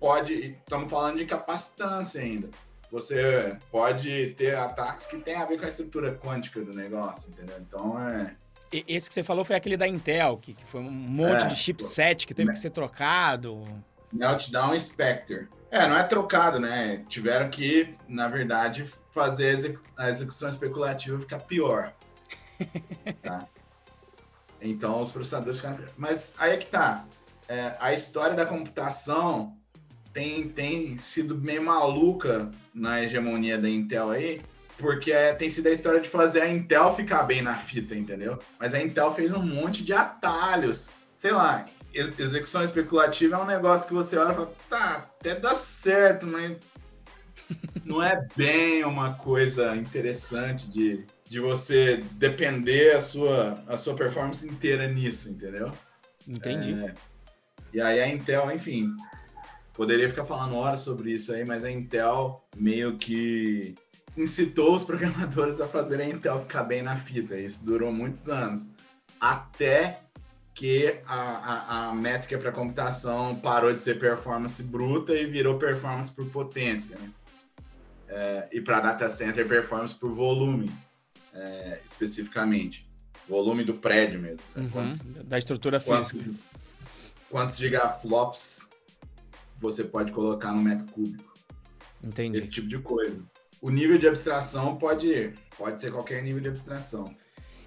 [0.00, 2.48] pode, estamos falando de capacitância ainda
[2.94, 7.56] você pode ter ataques que tem a ver com a estrutura quântica do negócio, entendeu?
[7.60, 8.36] Então é.
[8.70, 11.56] Esse que você falou foi aquele da Intel, que, que foi um monte é, de
[11.56, 13.64] chipset que teve que ser trocado.
[14.12, 15.48] Meltdown Spectre.
[15.72, 17.04] É, não é trocado, né?
[17.08, 21.92] Tiveram que, na verdade, fazer a execução especulativa ficar pior.
[23.22, 23.48] tá?
[24.64, 25.78] Então os processadores ficaram.
[25.96, 27.04] Mas aí é que tá.
[27.48, 29.56] É, a história da computação
[30.12, 34.40] tem, tem sido meio maluca na hegemonia da Intel aí,
[34.78, 38.38] porque é, tem sido a história de fazer a Intel ficar bem na fita, entendeu?
[38.58, 40.90] Mas a Intel fez um monte de atalhos.
[41.14, 45.34] Sei lá, ex execução especulativa é um negócio que você olha e fala, tá, até
[45.34, 46.56] dá certo, mas
[47.84, 54.46] não é bem uma coisa interessante de, de você depender a sua, a sua performance
[54.46, 55.70] inteira nisso, entendeu?
[56.26, 56.72] Entendi.
[56.74, 56.94] É,
[57.72, 58.94] e aí a Intel, enfim,
[59.74, 63.74] Poderia ficar falando horas sobre isso aí, mas a Intel meio que
[64.16, 67.36] incitou os programadores a fazerem a Intel ficar bem na fita.
[67.36, 68.68] Isso durou muitos anos.
[69.20, 70.00] Até
[70.54, 76.12] que a, a, a métrica para computação parou de ser performance bruta e virou performance
[76.12, 76.96] por potência.
[76.96, 77.10] Né?
[78.08, 80.70] É, e para data center, performance por volume,
[81.34, 82.84] é, especificamente.
[83.28, 84.44] Volume do prédio mesmo.
[84.56, 86.22] Uhum, quantos, da estrutura física.
[86.22, 86.40] Quantos,
[87.30, 88.68] quantos gigaflops
[89.58, 91.34] você pode colocar no metro cúbico.
[92.02, 92.38] Entendi.
[92.38, 93.18] Esse tipo de coisa.
[93.60, 97.14] O nível de abstração pode, pode ser qualquer nível de abstração.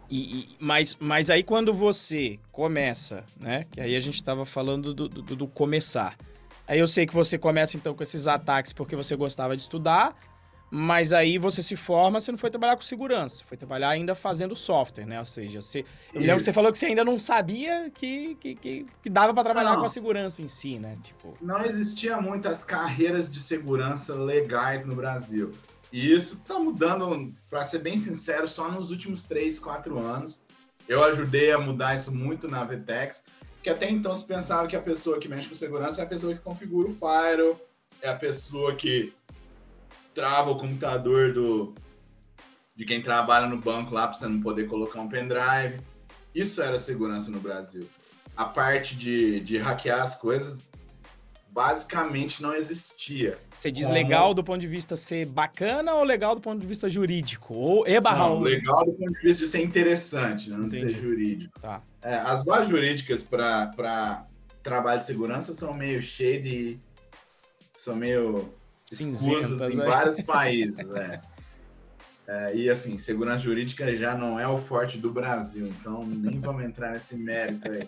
[0.09, 3.65] E, e, mas, mas aí quando você começa, né?
[3.71, 6.15] Que aí a gente estava falando do, do, do, começar.
[6.67, 10.15] Aí eu sei que você começa então com esses ataques porque você gostava de estudar,
[10.69, 14.55] Mas aí você se forma, você não foi trabalhar com segurança, foi trabalhar ainda fazendo
[14.55, 15.17] software, né?
[15.17, 18.35] Ou seja, você, eu me lembro que você falou que você ainda não sabia que,
[18.35, 19.79] que, que, que dava para trabalhar não.
[19.79, 20.97] com a segurança em si, né?
[21.03, 21.37] Tipo...
[21.41, 25.53] Não existia muitas carreiras de segurança legais no Brasil.
[25.91, 30.41] E isso tá mudando, para ser bem sincero, só nos últimos 3, 4 anos.
[30.87, 33.23] Eu ajudei a mudar isso muito na Vtex,
[33.63, 36.33] que até então se pensava que a pessoa que mexe com segurança é a pessoa
[36.33, 37.57] que configura o firewall,
[38.01, 39.13] é a pessoa que
[40.17, 41.75] trava o computador do,
[42.75, 45.79] de quem trabalha no banco lá para você não poder colocar um pendrive.
[46.33, 47.87] Isso era segurança no Brasil.
[48.35, 50.57] A parte de, de hackear as coisas
[51.51, 53.37] basicamente não existia.
[53.51, 53.93] Você diz Como...
[53.93, 57.53] legal do ponto de vista ser bacana ou legal do ponto de vista jurídico?
[57.53, 60.57] Ou e barra não, legal do ponto de vista de ser interessante, né?
[60.57, 61.59] não de ser jurídico.
[61.59, 61.83] Tá.
[62.01, 64.25] É, as bases jurídicas para
[64.63, 66.79] trabalho de segurança são meio shady,
[67.75, 68.51] são meio
[68.89, 69.85] cinzentas em né?
[69.85, 70.89] vários países.
[70.91, 71.21] É.
[72.27, 76.63] É, e assim, segurança jurídica já não é o forte do Brasil, então nem vamos
[76.63, 77.87] entrar nesse mérito aí.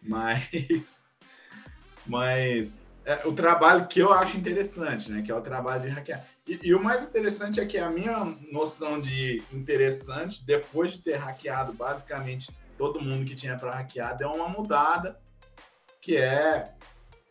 [0.00, 1.04] Mas,
[2.06, 5.22] mas é, o trabalho que eu acho interessante, né?
[5.22, 6.24] Que é o trabalho de hackear.
[6.46, 11.16] E, e, o mais interessante é que a minha noção de interessante, depois de ter
[11.16, 15.18] hackeado basicamente todo mundo que tinha para hackear, deu uma mudada,
[16.00, 16.74] que é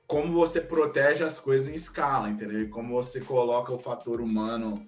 [0.07, 2.69] como você protege as coisas em escala, entendeu?
[2.69, 4.87] Como você coloca o fator humano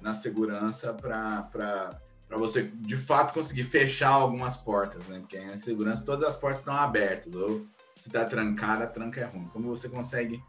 [0.00, 1.98] na segurança para
[2.30, 5.18] você, de fato, conseguir fechar algumas portas, né?
[5.20, 7.62] Porque em segurança todas as portas estão abertas, ou
[7.98, 9.48] se está trancada, a tranca é ruim.
[9.50, 10.42] Como você consegue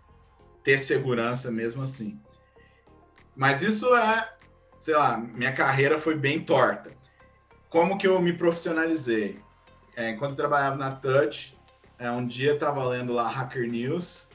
[0.61, 2.19] ter segurança mesmo assim?
[3.33, 4.29] Mas isso é,
[4.79, 6.91] sei lá, minha carreira foi bem torta.
[7.69, 9.39] Como que eu me profissionalizei?
[9.95, 11.54] É, enquanto eu trabalhava na Touch,
[11.99, 14.29] é, um dia eu tava lendo lá Hacker News,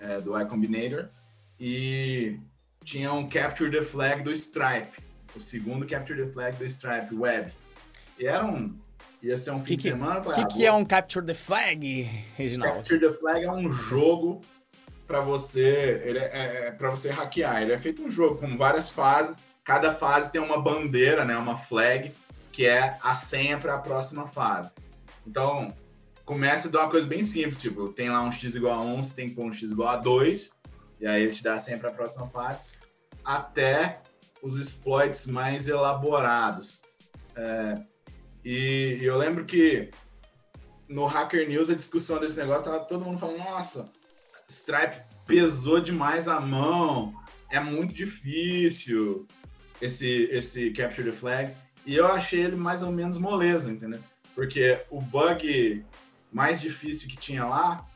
[0.00, 1.08] é, do iCombinator,
[1.58, 2.38] e
[2.84, 4.92] tinha um Capture the Flag do Stripe,
[5.34, 7.52] o segundo Capture the Flag do Stripe Web.
[8.18, 8.76] E era um.
[9.22, 10.20] Ia ser um fim que, de semana.
[10.20, 12.02] O que, ah, que é um Capture the Flag,
[12.36, 12.76] Reginaldo?
[12.76, 14.42] Capture the Flag é um jogo
[15.06, 16.02] para você.
[16.04, 17.62] Ele é, é, é para você hackear.
[17.62, 19.42] Ele é feito um jogo com várias fases.
[19.64, 21.36] Cada fase tem uma bandeira, né?
[21.38, 22.12] Uma flag,
[22.52, 24.70] que é a senha para a próxima fase.
[25.26, 25.74] Então,
[26.24, 29.14] começa de uma coisa bem simples, tipo, tem lá um x igual a 1, você
[29.14, 30.50] tem que pôr um x igual a 2,
[31.00, 32.64] e aí ele te dá sempre a próxima fase,
[33.24, 34.00] até
[34.42, 36.82] os exploits mais elaborados.
[37.36, 37.74] É,
[38.44, 39.90] e, e, eu lembro que
[40.88, 43.90] no Hacker News a discussão desse negócio tava todo mundo falando, nossa,
[44.48, 47.14] Stripe pesou demais a mão,
[47.50, 49.26] é muito difícil
[49.80, 51.54] esse, esse Capture the Flag.
[51.86, 54.00] E eu achei ele mais ou menos moleza, entendeu?
[54.34, 55.84] Porque o bug
[56.34, 57.88] mais difícil que tinha lá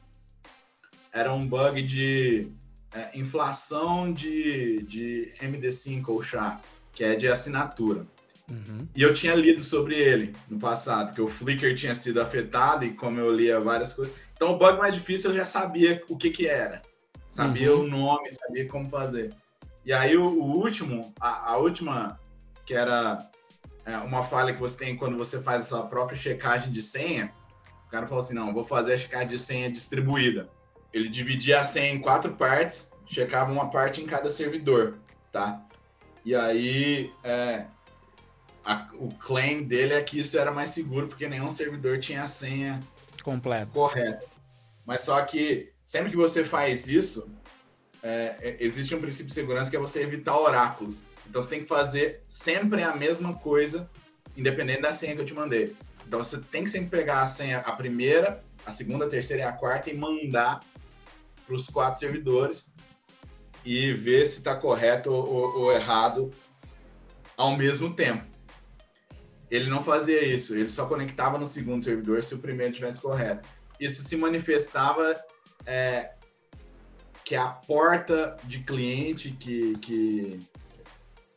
[1.13, 2.47] era um bug de
[2.95, 6.61] é, inflação de, de MD5 ou SHA,
[6.93, 8.07] que é de assinatura.
[8.49, 8.87] Uhum.
[8.95, 12.95] E eu tinha lido sobre ele no passado, que o Flickr tinha sido afetado e
[12.95, 14.15] como eu lia várias coisas.
[14.37, 16.81] Então o bug mais difícil eu já sabia o que que era.
[17.29, 17.83] Sabia uhum.
[17.83, 19.35] o nome, sabia como fazer.
[19.85, 22.21] E aí o, o último, a, a, última,
[22.65, 23.19] que era
[23.85, 27.33] é, uma falha que você tem quando você faz a sua própria checagem de senha,
[27.89, 30.49] o cara falou assim: não, vou fazer a checagem de senha distribuída.
[30.93, 34.99] Ele dividia a senha em quatro partes, checava uma parte em cada servidor,
[35.33, 35.63] tá?
[36.23, 37.65] E aí, é,
[38.63, 42.29] a, o claim dele é que isso era mais seguro, porque nenhum servidor tinha a
[42.29, 42.79] senha
[43.23, 43.71] completa.
[43.73, 44.27] Correta.
[44.85, 47.27] Mas só que sempre que você faz isso,
[48.03, 51.03] é, é, existe um princípio de segurança que é você evitar oráculos.
[51.27, 53.89] Então você tem que fazer sempre a mesma coisa,
[54.37, 55.75] independente da senha que eu te mandei.
[56.09, 59.45] Então você tem que sempre pegar a senha, a primeira, a segunda, a terceira e
[59.45, 60.61] a quarta e mandar
[61.47, 62.67] para os quatro servidores
[63.63, 66.31] e ver se está correto ou, ou, errado
[67.37, 68.25] ao mesmo tempo.
[69.51, 73.47] Ele não fazia isso, ele só conectava no segundo servidor se o primeiro estivesse correto.
[73.79, 75.15] Isso se manifestava
[75.67, 76.15] é,
[77.23, 80.41] que a porta de cliente que, que,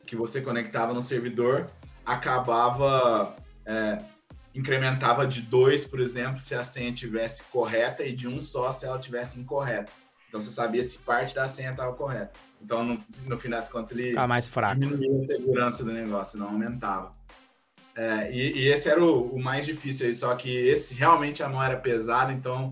[0.06, 1.70] que você conectava no servidor
[2.06, 4.11] acabava é,
[4.54, 8.84] incrementava de dois, por exemplo, se a senha tivesse correta e de um só se
[8.84, 9.92] ela tivesse incorreta.
[10.28, 12.32] Então você sabia se parte da senha estava correta.
[12.60, 14.80] Então no, no fim das contas ele Fica mais fraco.
[14.80, 17.12] diminuía a segurança do negócio, não aumentava.
[17.94, 21.48] É, e, e, esse era o, o, mais difícil aí, só que esse realmente a
[21.48, 22.70] mão era pesada, então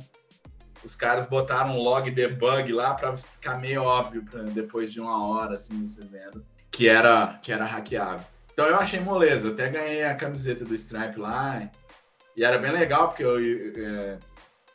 [0.83, 5.29] os caras botaram um log debug lá para ficar meio óbvio pra, depois de uma
[5.29, 8.27] hora assim você vendo que era que era hackeável.
[8.61, 11.67] Então eu achei moleza, até ganhei a camiseta do Stripe lá.
[12.37, 14.19] E era bem legal, porque eu é,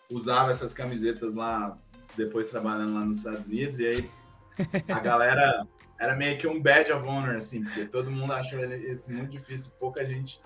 [0.09, 1.77] usava essas camisetas lá,
[2.17, 4.09] depois trabalhando lá nos Estados Unidos, e aí
[4.89, 5.67] a galera
[5.99, 9.71] era meio que um badge of honor, assim, porque todo mundo achou esse muito difícil,
[9.79, 10.41] pouca gente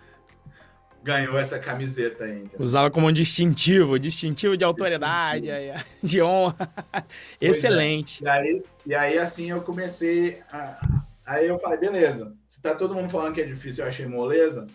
[1.02, 2.40] ganhou essa camiseta aí.
[2.40, 2.60] Entendeu?
[2.60, 5.86] Usava como um distintivo, distintivo de autoridade, distintivo.
[6.04, 6.70] de honra.
[6.92, 7.04] É.
[7.40, 8.22] Excelente.
[8.22, 8.28] É.
[8.28, 11.08] E, aí, e aí, assim, eu comecei a...
[11.30, 14.66] Aí eu falei, beleza, se tá todo mundo falando que é difícil, eu achei moleza,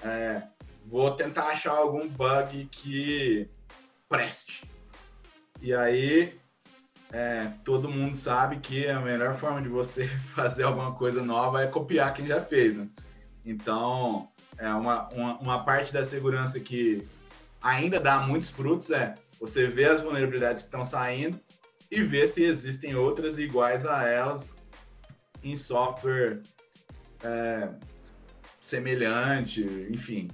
[0.00, 0.40] é,
[0.86, 3.50] vou tentar achar algum bug que
[4.08, 4.62] preste.
[5.60, 6.38] E aí,
[7.12, 11.66] é, todo mundo sabe que a melhor forma de você fazer alguma coisa nova é
[11.66, 12.86] copiar quem já fez, né?
[13.44, 17.04] Então, é uma, uma, uma, parte da segurança que
[17.60, 21.40] ainda dá muitos frutos é você ver as vulnerabilidades que estão saindo
[21.90, 24.53] e ver se existem outras iguais a elas
[25.44, 26.40] em software
[27.22, 27.68] é,
[28.60, 30.28] semelhante, enfim.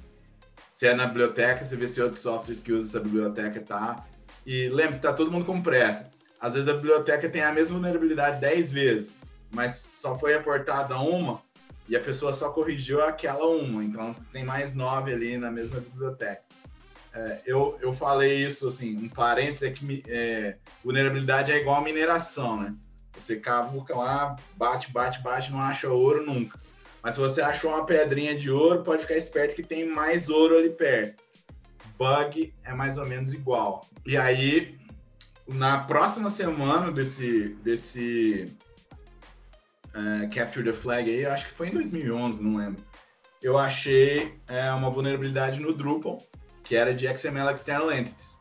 [0.73, 4.05] Se é na biblioteca, você vê se outros softwares que usam essa biblioteca tá.
[4.47, 6.11] E lembre-se, está todo mundo com pressa.
[6.41, 9.15] Às vezes a biblioteca tem a mesma vulnerabilidade 10 vezes,
[9.51, 11.43] mas só foi reportada uma
[11.87, 16.43] e a pessoa só corrigiu aquela uma, então tem mais nove ali na mesma biblioteca.
[17.13, 21.81] É, eu, eu falei isso, assim, um parênteses é que é, vulnerabilidade é igual a
[21.81, 22.75] mineração, né?
[23.13, 26.59] Você cavuca lá, bate, bate, bate, não acha ouro nunca.
[27.03, 30.57] Mas se você achou uma pedrinha de ouro, pode ficar esperto que tem mais ouro
[30.57, 31.23] ali perto.
[31.99, 33.83] Bug é mais ou menos igual.
[34.07, 34.79] E aí,
[35.47, 38.57] na próxima semana desse, desse
[39.89, 42.83] uh, Capture the Flag aí, acho que foi em 2011, não lembro.
[43.43, 46.19] Eu achei é, uma vulnerabilidade no Drupal,
[46.63, 48.39] que era de XML External Entities.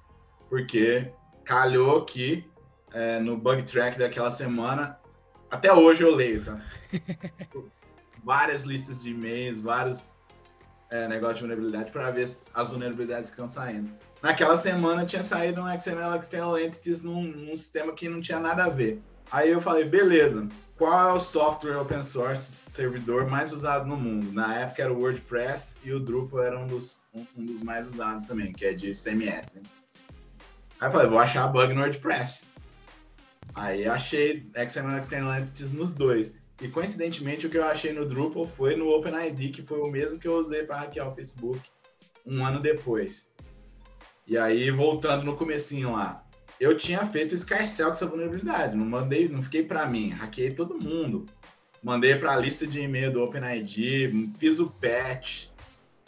[0.50, 1.12] Porque
[1.46, 2.46] calhou que
[2.94, 5.00] é, no bug track daquela semana,
[5.50, 6.62] até hoje eu leio, tá?
[8.24, 10.10] várias listas de e-mails, vários
[10.90, 13.92] é, negócios de vulnerabilidade para ver as vulnerabilidades que estão saindo.
[14.22, 18.66] Naquela semana tinha saído um XML External Entities num, num sistema que não tinha nada
[18.66, 19.02] a ver.
[19.32, 20.48] Aí eu falei, beleza,
[20.78, 24.32] qual é o software open source servidor mais usado no mundo?
[24.32, 27.88] Na época era o WordPress e o Drupal era um dos, um, um dos mais
[27.88, 29.56] usados também, que é de CMS.
[29.56, 29.62] Né?
[30.80, 32.46] Aí eu falei, vou achar bug no WordPress.
[33.54, 36.36] Aí achei XML External Entities nos dois.
[36.62, 40.20] E coincidentemente o que eu achei no Drupal foi no OpenID, que foi o mesmo
[40.20, 41.60] que eu usei para hackear o Facebook
[42.26, 43.30] um ano depois.
[44.28, 46.24] E aí, voltando no comecinho lá,
[46.60, 50.80] eu tinha feito escarcel com essa vulnerabilidade, não mandei, não fiquei para mim, hackeei todo
[50.80, 51.26] mundo.
[51.82, 55.48] Mandei para a lista de e-mail do OpenID, fiz o patch,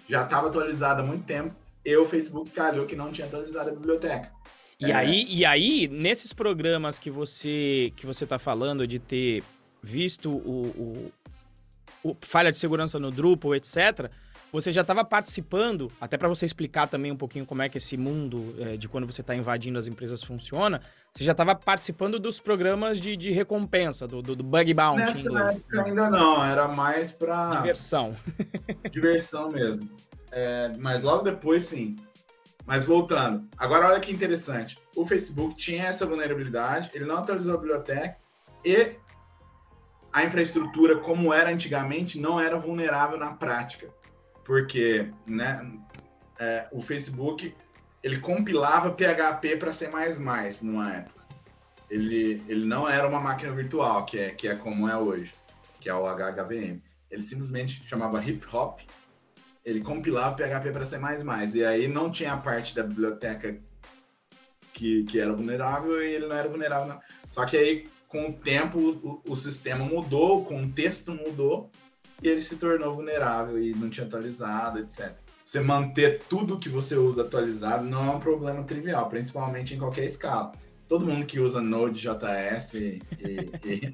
[0.07, 1.55] já estava atualizado há muito tempo.
[1.83, 4.31] E o Facebook calhou que não tinha atualizado a biblioteca.
[4.81, 4.95] E, é.
[4.95, 9.43] aí, e aí, nesses programas que você que você está falando de ter
[9.81, 11.11] visto o,
[12.03, 14.09] o, o falha de segurança no Drupal, etc.,
[14.51, 17.95] você já estava participando, até para você explicar também um pouquinho como é que esse
[17.95, 20.81] mundo é, de quando você está invadindo as empresas funciona,
[21.13, 25.57] você já estava participando dos programas de, de recompensa, do, do, do Bug Bounty Nessa
[25.57, 27.55] época ainda não, era mais para...
[27.57, 28.15] Diversão.
[28.91, 29.89] Diversão mesmo.
[30.31, 31.95] É, mas logo depois, sim.
[32.65, 34.77] Mas voltando, agora olha que interessante.
[34.95, 38.15] O Facebook tinha essa vulnerabilidade, ele não atualizou a biblioteca
[38.63, 38.95] e
[40.13, 43.89] a infraestrutura, como era antigamente, não era vulnerável na prática
[44.43, 45.71] porque né,
[46.39, 47.55] é, o Facebook
[48.03, 49.89] ele compilava PHP para C++
[50.61, 51.21] numa época.
[51.89, 55.33] Ele, ele não era uma máquina virtual, que é, que é como é hoje,
[55.79, 56.81] que é o HHVM.
[57.09, 58.79] Ele simplesmente chamava hip hop,
[59.65, 60.97] ele compilava PHP para C++,
[61.55, 63.57] e aí não tinha a parte da biblioteca
[64.73, 66.87] que, que era vulnerável e ele não era vulnerável.
[66.87, 66.99] Não.
[67.29, 71.69] Só que aí, com o tempo, o, o sistema mudou, o contexto mudou,
[72.21, 75.11] e ele se tornou vulnerável e não tinha atualizado, etc.
[75.43, 80.05] Você manter tudo que você usa atualizado não é um problema trivial, principalmente em qualquer
[80.05, 80.51] escala.
[80.87, 83.01] Todo mundo que usa Node.js e,
[83.65, 83.91] e,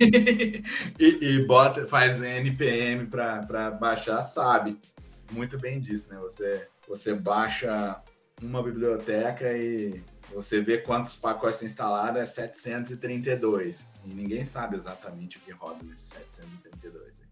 [0.98, 4.78] e, e, bota, faz npm para baixar sabe
[5.32, 6.18] muito bem disso, né?
[6.20, 8.00] Você, você baixa
[8.42, 13.88] uma biblioteca e você vê quantos pacotes instalados, é 732.
[14.04, 17.22] E ninguém sabe exatamente o que roda nesses 732.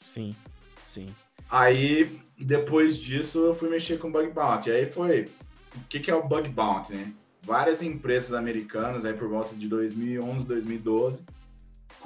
[0.00, 0.34] Sim,
[0.82, 1.14] sim.
[1.50, 4.70] Aí, depois disso, eu fui mexer com bug bounty.
[4.70, 5.28] Aí foi,
[5.74, 7.12] o que, que é o bug bounty, né?
[7.42, 11.24] Várias empresas americanas, aí por volta de 2011, 2012,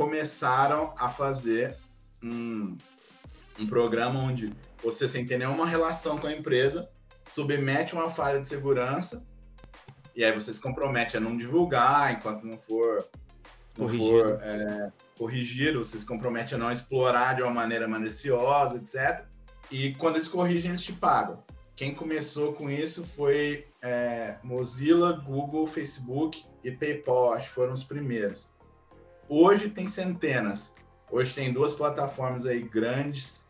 [0.00, 1.76] começaram a fazer
[2.22, 2.74] um,
[3.58, 4.50] um programa onde
[4.82, 6.88] você, sem ter nenhuma relação com a empresa,
[7.34, 9.22] submete uma falha de segurança
[10.16, 13.06] e aí você se compromete a não divulgar enquanto não for,
[13.76, 19.26] não for é, corrigiram, você se compromete a não explorar de uma maneira maliciosa, etc.
[19.70, 21.44] E quando eles corrigem, eles te pagam.
[21.76, 27.84] Quem começou com isso foi é, Mozilla, Google, Facebook e PayPal, acho que foram os
[27.84, 28.58] primeiros.
[29.32, 30.74] Hoje tem centenas.
[31.08, 33.44] Hoje tem duas plataformas aí grandes,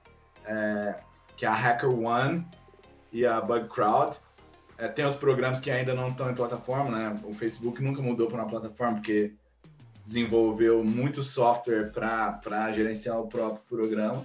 [0.45, 1.01] é,
[1.39, 2.47] que é a HackerOne
[3.11, 4.15] e a BugCrowd.
[4.77, 7.19] É, tem os programas que ainda não estão em plataforma, né?
[7.25, 9.33] O Facebook nunca mudou para uma plataforma, porque
[10.05, 14.23] desenvolveu muito software para gerenciar o próprio programa.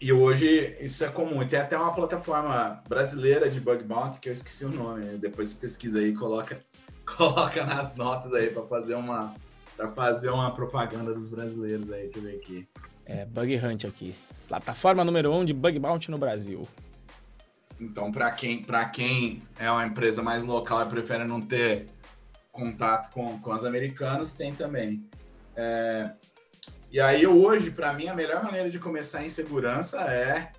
[0.00, 1.46] E hoje isso é comum.
[1.46, 5.04] Tem até uma plataforma brasileira de bug bounty que eu esqueci o nome.
[5.18, 6.58] Depois pesquisa aí, coloca,
[7.06, 9.32] coloca nas notas aí para fazer uma
[9.78, 12.02] para fazer uma propaganda dos brasileiros aí.
[12.02, 12.68] Deixa eu ver aqui.
[13.06, 14.12] É, Bug Hunt aqui.
[14.48, 16.66] Plataforma número 1 um de bug bounty no Brasil.
[17.80, 21.86] Então, para quem, quem é uma empresa mais local e prefere não ter
[22.50, 25.08] contato com, com as americanas, tem também.
[25.54, 26.10] É,
[26.90, 30.50] e aí, hoje, para mim, a melhor maneira de começar em segurança é,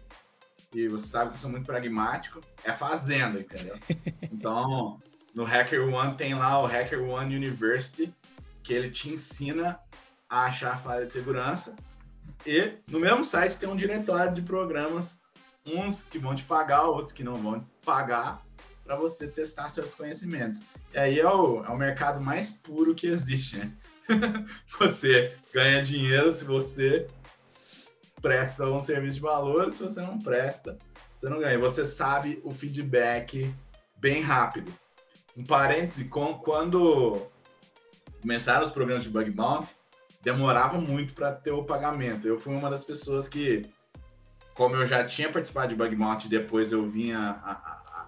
[0.73, 3.75] e você sabe que eu sou muito pragmático, é fazendo, entendeu?
[4.31, 4.97] Então,
[5.35, 8.13] no Hacker One tem lá o Hacker One University,
[8.69, 9.79] que ele te ensina
[10.29, 11.75] a achar a falha de segurança.
[12.45, 15.19] E no mesmo site tem um diretório de programas,
[15.65, 18.43] uns que vão te pagar, outros que não vão te pagar,
[18.83, 20.61] para você testar seus conhecimentos.
[20.93, 23.73] E aí é o, é o mercado mais puro que existe, né?
[24.79, 27.07] você ganha dinheiro se você
[28.21, 30.77] presta um serviço de valor, se você não presta,
[31.15, 31.57] você não ganha.
[31.57, 33.51] Você sabe o feedback
[33.97, 34.71] bem rápido.
[35.35, 37.27] Um parêntese, quando
[38.21, 39.73] começaram os programas de bug bounty,
[40.21, 42.27] demorava muito para ter o pagamento.
[42.27, 43.63] Eu fui uma das pessoas que,
[44.53, 47.51] como eu já tinha participado de bug bounty, depois eu vinha a,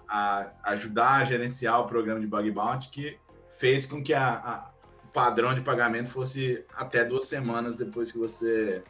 [0.07, 3.18] a, a ajudar a gerenciar o programa de bug bounty, que
[3.57, 4.72] fez com que a,
[5.14, 8.82] padrão de pagamento fosse até duas semanas depois que você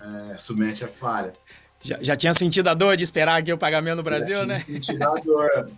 [0.00, 1.32] é, submete a falha.
[1.80, 4.60] Já, já, tinha sentido a dor de esperar aqui o pagamento no Brasil, já né?
[4.64, 5.70] Tinha sentido a dor.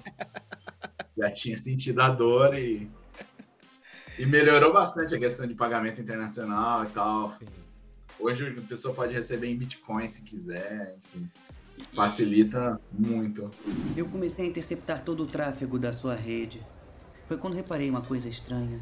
[1.19, 2.91] já tinha sentido a dor e,
[4.21, 7.33] e melhorou bastante a questão de pagamento internacional e tal.
[7.39, 7.47] Sim.
[8.19, 11.27] Hoje a pessoa pode receber em Bitcoin se quiser, enfim.
[11.95, 13.49] Facilita muito.
[13.97, 16.61] Eu comecei a interceptar todo o tráfego da sua rede.
[17.27, 18.79] Foi quando reparei uma coisa estranha.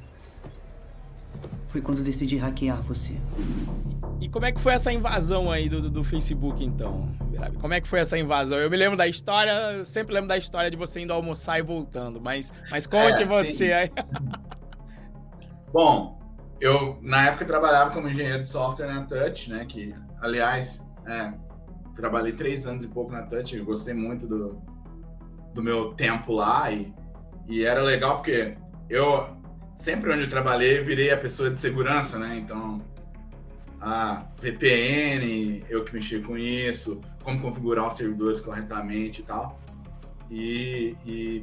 [1.68, 3.14] Foi quando decidi hackear você.
[4.20, 7.08] E como é que foi essa invasão aí do, do, Facebook, então?
[7.60, 8.58] Como é que foi essa invasão?
[8.58, 12.20] Eu me lembro da história, sempre lembro da história de você indo almoçar e voltando,
[12.20, 13.70] mas, mas conte é, você sim.
[13.70, 13.88] aí.
[15.72, 16.18] Bom,
[16.60, 19.64] eu na época trabalhava como engenheiro de software na Touch, né?
[19.66, 21.32] Que, aliás, é,
[21.94, 24.60] trabalhei três anos e pouco na Touch, eu gostei muito do,
[25.54, 26.92] do meu tempo lá e,
[27.46, 28.56] e era legal porque
[28.88, 29.28] eu
[29.74, 32.36] sempre onde eu trabalhei, virei a pessoa de segurança, né?
[32.36, 32.82] Então,
[33.80, 39.60] a VPN, eu que mexi com isso, como configurar os servidores corretamente e tal.
[40.30, 41.42] E, e,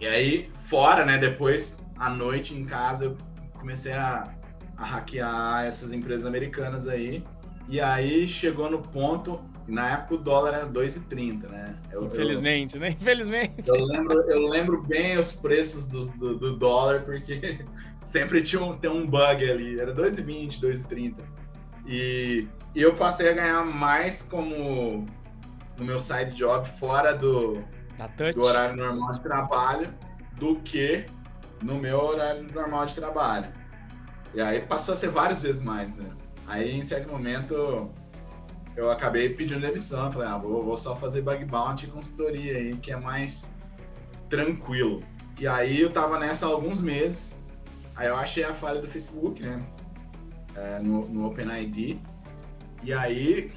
[0.00, 1.18] e aí, fora, né?
[1.18, 3.16] Depois, à noite, em casa, eu
[3.58, 4.34] comecei a,
[4.76, 7.22] a hackear essas empresas americanas aí.
[7.68, 9.38] E aí, chegou no ponto
[9.68, 11.76] na época o dólar era 2,30, né?
[11.92, 12.90] Eu, Infelizmente, eu, né?
[12.90, 13.68] Infelizmente.
[13.68, 17.64] Eu lembro, eu lembro bem os preços do, do, do dólar, porque
[18.02, 19.78] sempre tinha um, tem um bug ali.
[19.78, 21.14] Era 2,20, 2,30.
[21.86, 25.06] E, e eu passei a ganhar mais como
[25.78, 27.62] no meu side job fora do,
[28.34, 29.94] do horário normal de trabalho
[30.36, 31.06] do que
[31.62, 33.52] no meu horário normal de trabalho.
[34.34, 36.10] E aí passou a ser várias vezes mais, né?
[36.46, 37.90] Aí, em certo momento,
[38.76, 40.10] eu acabei pedindo demissão.
[40.10, 43.52] Falei, ah, vou, vou só fazer bug bounty e consultoria aí, que é mais
[44.28, 45.02] tranquilo.
[45.38, 47.36] E aí eu tava nessa há alguns meses.
[47.96, 49.64] Aí eu achei a falha do Facebook, né?
[50.54, 52.00] É, no, no OpenID.
[52.82, 53.52] E aí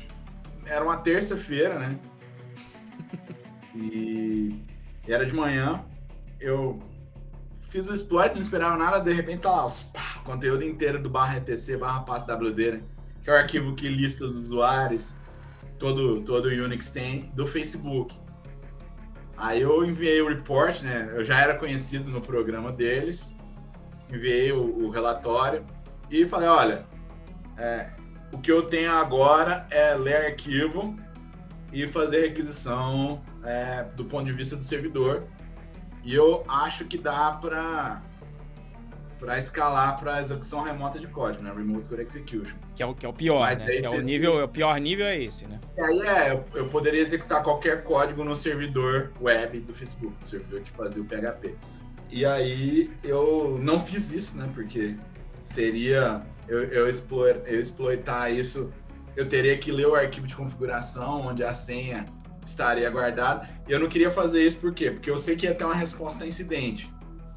[0.65, 1.99] era uma terça-feira, né?
[3.75, 4.63] E,
[5.07, 5.83] e, era de manhã.
[6.39, 6.79] Eu
[7.73, 11.09] fiz o exploit, não esperava nada, de repente tá lá, pá, o conteúdo inteiro do
[11.09, 12.83] barra etc barra pass WD, né?
[13.23, 15.15] que é o arquivo que lista os usuários,
[15.79, 18.15] todo, todo Unix tem, do Facebook.
[19.37, 21.11] Aí eu enviei o report, né?
[21.15, 23.35] Eu já era conhecido no programa deles,
[24.13, 25.65] enviei o, o relatório
[26.11, 26.85] e falei, olha,
[27.57, 27.89] é,
[28.31, 30.95] o que eu tenho agora é ler arquivo
[31.71, 35.23] e fazer requisição é, do ponto de vista do servidor.
[36.03, 38.01] E eu acho que dá para
[39.19, 41.53] para escalar para execução remota de código, né?
[41.55, 42.57] Remote Code Execution.
[42.75, 43.77] Que é o, que é o pior, Mas né?
[43.77, 45.61] É o, nível, o pior nível é esse, né?
[45.77, 50.25] E aí é, eu, eu, poderia executar qualquer código no servidor web do Facebook, o
[50.25, 51.55] servidor que fazia o PHP.
[52.11, 54.49] E aí eu não fiz isso, né?
[54.53, 54.97] Porque
[55.41, 58.71] seria eu, eu, explore, eu exploitar isso,
[59.15, 62.05] eu teria que ler o arquivo de configuração onde a senha
[62.45, 63.47] estaria guardada.
[63.67, 64.91] E eu não queria fazer isso por quê?
[64.91, 66.91] Porque eu sei que ia ter uma resposta a incidente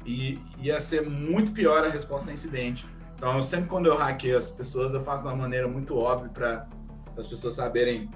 [0.05, 4.49] e ia ser muito pior a resposta a incidente Então, sempre quando eu hackeio as
[4.49, 6.67] pessoas, eu faço de uma maneira muito óbvia para
[7.17, 8.09] as pessoas saberem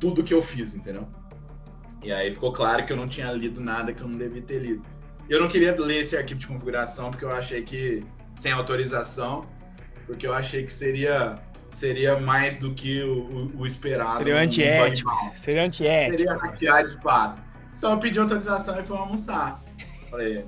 [0.00, 1.06] tudo que eu fiz, entendeu?
[2.02, 4.58] E aí ficou claro que eu não tinha lido nada que eu não devia ter
[4.58, 4.84] lido.
[5.28, 8.02] Eu não queria ler esse arquivo de configuração porque eu achei que
[8.34, 9.42] sem autorização,
[10.06, 11.36] porque eu achei que seria
[11.74, 14.16] seria mais do que o, o, o esperado.
[14.16, 15.10] Seria antiético.
[15.34, 16.18] Seria antiético.
[16.18, 17.42] Seria hackear de fato.
[17.78, 19.62] Então eu pedi autorização e fui almoçar.
[20.10, 20.44] Falei,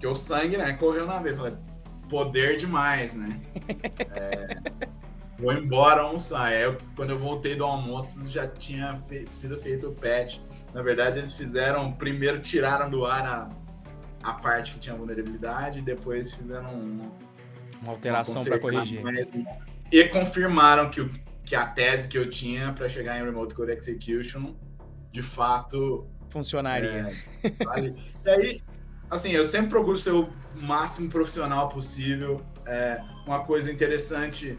[0.00, 1.36] que o sangue, né, correu na veia.
[1.36, 1.54] Falei,
[2.08, 3.40] poder demais, né?
[4.10, 4.56] É,
[5.38, 6.46] vou embora almoçar.
[6.46, 10.38] Aí, eu, quando eu voltei do almoço, já tinha fe sido feito o patch.
[10.74, 13.48] Na verdade, eles fizeram, primeiro tiraram do ar a,
[14.22, 17.12] a parte que tinha vulnerabilidade, e depois fizeram uma,
[17.82, 19.02] uma alteração para corrigir.
[19.02, 19.30] Mais,
[19.90, 21.10] e confirmaram que, o,
[21.44, 24.54] que a tese que eu tinha para chegar em Remote Code Execution
[25.12, 27.12] de fato funcionaria.
[27.42, 27.96] É, vale.
[28.24, 28.62] e aí,
[29.10, 32.40] assim, eu sempre procuro ser o máximo profissional possível.
[32.66, 34.56] É, uma coisa interessante,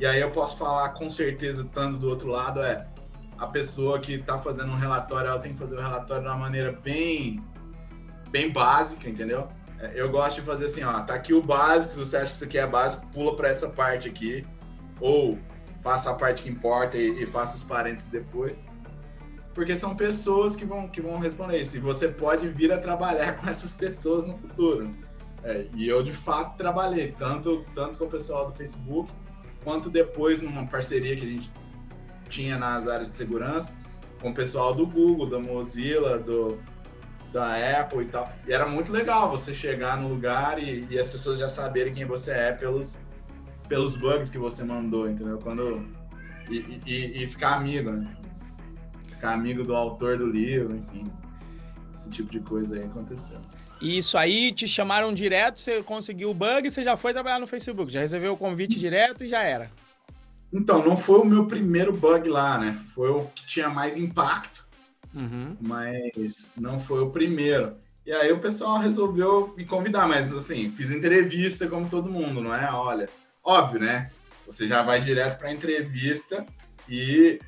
[0.00, 2.86] e aí eu posso falar com certeza, estando do outro lado, é
[3.38, 6.38] a pessoa que está fazendo um relatório, ela tem que fazer o relatório de uma
[6.38, 7.38] maneira bem,
[8.30, 9.46] bem básica, entendeu?
[9.78, 12.36] É, eu gosto de fazer assim, ó, tá aqui o básico, se você acha que
[12.36, 14.44] isso aqui é básico, pula para essa parte aqui
[15.00, 15.38] ou
[15.82, 18.58] faça a parte que importa e, e faça os parênteses depois.
[19.54, 21.76] Porque são pessoas que vão, que vão responder isso.
[21.76, 24.94] E você pode vir a trabalhar com essas pessoas no futuro.
[25.42, 29.10] É, e eu, de fato, trabalhei tanto, tanto com o pessoal do Facebook,
[29.62, 31.50] quanto depois numa parceria que a gente
[32.28, 33.74] tinha nas áreas de segurança,
[34.20, 36.58] com o pessoal do Google, da Mozilla, do,
[37.32, 38.32] da Apple e tal.
[38.46, 42.04] E era muito legal você chegar no lugar e, e as pessoas já saberem quem
[42.04, 42.98] você é pelos,
[43.68, 45.38] pelos bugs que você mandou, entendeu?
[45.38, 45.84] Quando
[46.48, 48.16] e, e, e, ficar amigo, né?
[49.08, 51.04] Ficar amigo do autor do livro, enfim.
[51.92, 53.40] Esse tipo de coisa aí aconteceu.
[53.80, 57.46] E isso aí te chamaram direto, você conseguiu o bug, você já foi trabalhar no
[57.46, 59.70] Facebook, já recebeu o convite direto e já era.
[60.52, 62.78] Então, não foi o meu primeiro bug lá, né?
[62.94, 64.66] Foi o que tinha mais impacto,
[65.14, 65.56] uhum.
[65.60, 67.74] mas não foi o primeiro.
[68.06, 72.54] E aí o pessoal resolveu me convidar, mas assim, fiz entrevista como todo mundo, não
[72.54, 72.70] é?
[72.72, 73.08] Olha,
[73.46, 74.10] Óbvio, né?
[74.44, 76.44] Você já vai direto para a entrevista
[76.88, 77.38] e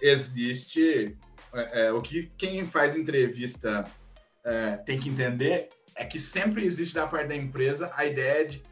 [0.00, 1.16] existe
[1.52, 3.84] é, é, o que quem faz entrevista
[4.44, 8.62] é, tem que entender é que sempre existe da parte da empresa a ideia de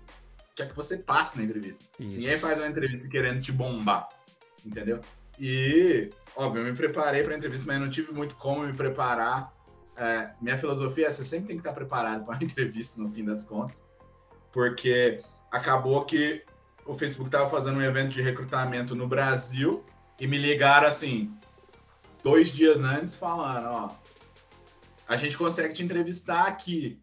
[0.55, 1.84] que é que você passe na entrevista.
[1.99, 2.18] Isso.
[2.18, 4.09] Ninguém faz uma entrevista querendo te bombar,
[4.64, 5.01] entendeu?
[5.41, 9.53] E, óbvio, eu me preparei para a entrevista, mas não tive muito como me preparar.
[9.97, 13.24] É, minha filosofia é você sempre tem que estar preparado para a entrevista no fim
[13.24, 13.82] das contas,
[14.53, 15.20] porque
[15.51, 16.43] acabou que
[16.87, 19.84] o Facebook estava fazendo um evento de recrutamento no Brasil
[20.18, 21.37] e me ligaram assim,
[22.22, 23.95] dois dias antes, falando, ó,
[25.09, 27.01] a gente consegue te entrevistar aqui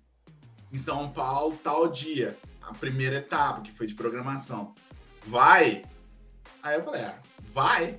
[0.72, 4.74] em São Paulo tal dia, a primeira etapa, que foi de programação.
[5.28, 5.84] Vai?
[6.62, 7.20] Aí eu falei, ah,
[7.54, 7.98] vai,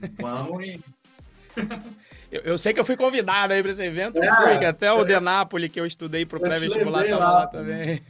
[0.20, 0.84] vamos e...
[2.30, 5.02] Eu, eu, sei que eu fui convidado aí para esse evento, é, fui, até o
[5.02, 8.02] é, Denápolis, que eu estudei pro pré-vestibular, tava lá, lá também.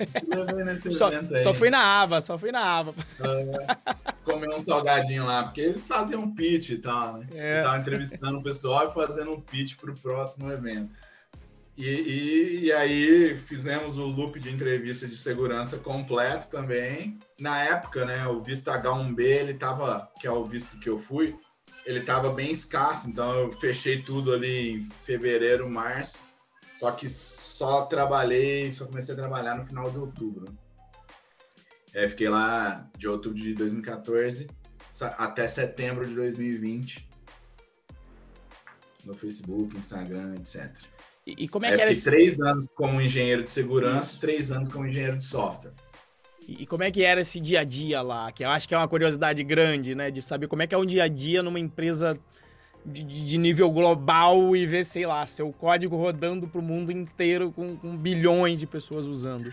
[0.94, 2.94] só, só, fui na aba, só fui na aba.
[3.20, 3.76] É,
[4.24, 7.26] comer um salgadinho lá, porque eles faziam um pitch e tal, né?
[7.34, 7.58] É.
[7.58, 10.90] Estavam entrevistando o pessoal e fazendo um pitch pro próximo evento.
[11.76, 17.18] E, e, e, aí fizemos o loop de entrevista de segurança completo também.
[17.38, 21.36] Na época, né, o visto H1B, ele tava, que é o visto que eu fui,
[21.86, 26.20] ele estava bem escasso, então eu fechei tudo ali em fevereiro, março.
[26.76, 30.46] Só que só trabalhei, só comecei a trabalhar no final de outubro.
[31.94, 34.48] É, fiquei lá de outubro de 2014
[35.00, 37.08] até setembro de 2020
[39.04, 40.74] no Facebook, Instagram, etc.
[41.26, 42.04] E, e como é que era esse...
[42.04, 45.72] três anos como engenheiro de segurança, e três anos como engenheiro de software.
[46.46, 48.30] E, como é que era esse dia a dia lá?
[48.30, 50.10] Que eu acho que é uma curiosidade grande, né?
[50.10, 52.18] De saber como é que é um dia a dia numa empresa
[52.84, 57.50] de, de nível global e ver, sei lá, seu código rodando para o mundo inteiro
[57.50, 59.52] com, com bilhões de pessoas usando.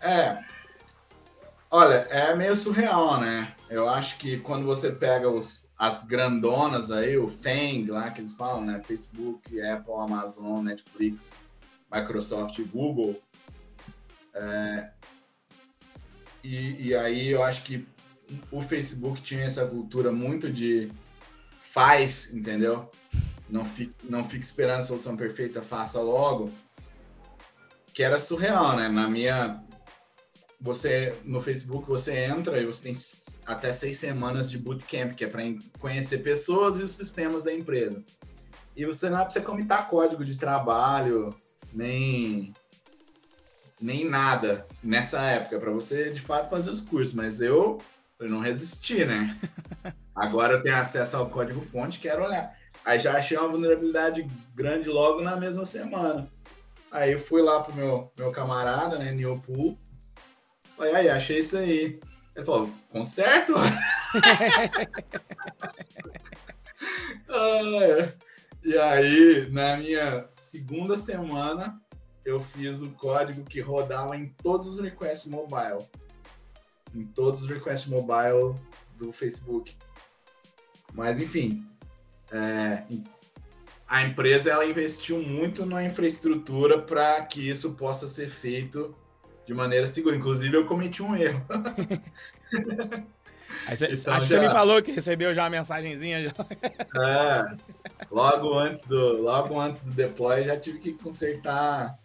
[0.00, 0.38] É.
[1.70, 3.54] Olha, é meio surreal, né?
[3.70, 8.34] Eu acho que quando você pega os, as grandonas aí, o FANG lá que eles
[8.34, 8.80] falam, né?
[8.84, 11.48] Facebook, Apple, Amazon, Netflix,
[11.92, 13.20] Microsoft, Google.
[14.34, 14.90] É,
[16.42, 17.86] e, e aí eu acho que
[18.50, 20.90] o Facebook tinha essa cultura muito de
[21.72, 22.88] faz, entendeu?
[23.48, 26.52] Não fique, não fique esperando a solução perfeita, faça logo.
[27.92, 28.88] Que era surreal, né?
[28.88, 29.62] Na minha.
[30.60, 32.96] Você, no Facebook, você entra e você tem
[33.44, 35.42] até seis semanas de bootcamp, que é para
[35.78, 38.02] conhecer pessoas e os sistemas da empresa.
[38.74, 41.34] E você não é você comitar código de trabalho,
[41.72, 42.54] nem
[43.80, 47.78] nem nada nessa época para você de fato fazer os cursos, mas eu,
[48.18, 49.36] eu não resisti, né?
[50.14, 52.56] Agora eu tenho acesso ao código fonte, quero olhar.
[52.84, 56.26] Aí já achei uma vulnerabilidade grande logo na mesma semana.
[56.90, 59.78] Aí eu fui lá pro meu, meu camarada, né, Neil Pool.
[60.76, 62.00] Falei, aí, achei isso aí.
[62.34, 63.54] Ele falou, conserto?
[63.56, 63.78] ah,
[68.64, 71.80] e aí, na minha segunda semana,
[72.26, 75.86] eu fiz o código que rodava em todos os requests mobile.
[76.92, 78.54] Em todos os requests mobile
[78.96, 79.76] do Facebook.
[80.92, 81.64] Mas, enfim,
[82.32, 82.82] é,
[83.86, 88.92] a empresa ela investiu muito na infraestrutura para que isso possa ser feito
[89.46, 90.16] de maneira segura.
[90.16, 91.40] Inclusive, eu cometi um erro.
[93.66, 94.38] Aí cê, então, acho já...
[94.38, 96.28] que você me falou que recebeu já uma mensagenzinha.
[96.28, 96.34] Já.
[97.00, 97.56] É,
[98.10, 101.96] logo antes do, logo antes do deploy, já tive que consertar,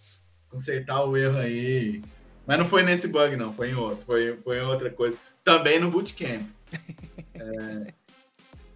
[0.52, 2.04] consertar o erro aí.
[2.46, 5.18] Mas não foi nesse bug, não, foi em outro, foi, foi em outra coisa.
[5.44, 6.48] Também no bootcamp.
[7.34, 7.94] É,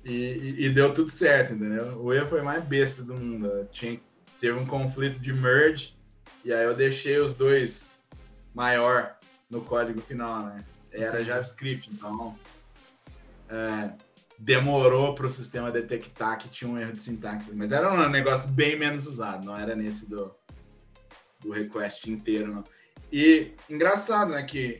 [0.03, 2.01] e, e, deu tudo certo, entendeu?
[2.01, 3.67] O erro foi mais besta do mundo.
[3.71, 3.99] Tinha,
[4.39, 5.93] teve um conflito de merge,
[6.43, 7.95] e aí eu deixei os dois
[8.55, 9.15] maior
[9.51, 10.65] no código final, né?
[10.91, 12.35] Era JavaScript, então
[13.49, 13.91] é,
[14.39, 17.51] demorou para o sistema detectar que tinha um erro de sintaxe.
[17.53, 20.31] Mas era um negócio bem menos usado, não era nesse do,
[21.45, 22.63] do request inteiro, não.
[23.13, 24.79] E engraçado, né, que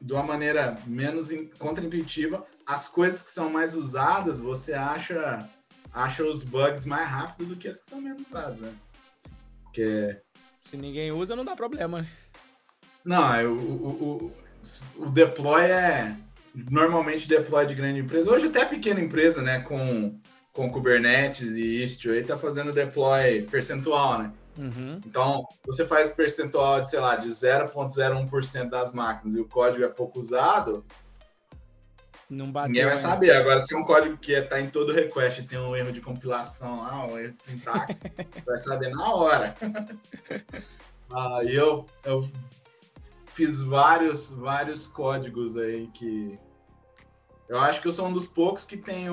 [0.00, 5.48] de uma maneira menos contraintuitiva, as coisas que são mais usadas, você acha,
[5.92, 8.74] acha os bugs mais rápido do que as que são menos usadas, né?
[9.62, 10.16] Porque...
[10.62, 12.06] Se ninguém usa, não dá problema.
[13.04, 14.32] Não, é, o, o,
[14.98, 16.16] o, o deploy é
[16.70, 18.30] normalmente deploy de grande empresa.
[18.30, 20.18] Hoje até pequena empresa, né, com,
[20.52, 24.32] com Kubernetes e Istio aí tá fazendo deploy percentual, né?
[24.56, 25.00] Uhum.
[25.04, 29.88] Então, você faz percentual de, sei lá, de 0,01% das máquinas e o código é
[29.88, 30.84] pouco usado,
[32.28, 33.30] não bateu, Ninguém vai saber.
[33.32, 36.78] Agora, se é um código que está em todo request tem um erro de compilação
[36.78, 38.00] lá, um erro de sintaxe,
[38.44, 39.54] vai saber na hora.
[41.12, 42.28] Aí eu, eu
[43.26, 46.38] fiz vários, vários códigos aí que.
[47.48, 49.08] Eu acho que eu sou um dos poucos que tem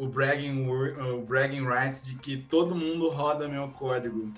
[0.00, 4.32] o, bragging, o bragging rights de que todo mundo roda meu código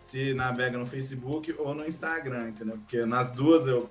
[0.00, 2.78] se navega no Facebook ou no Instagram, entendeu?
[2.78, 3.90] Porque nas duas eu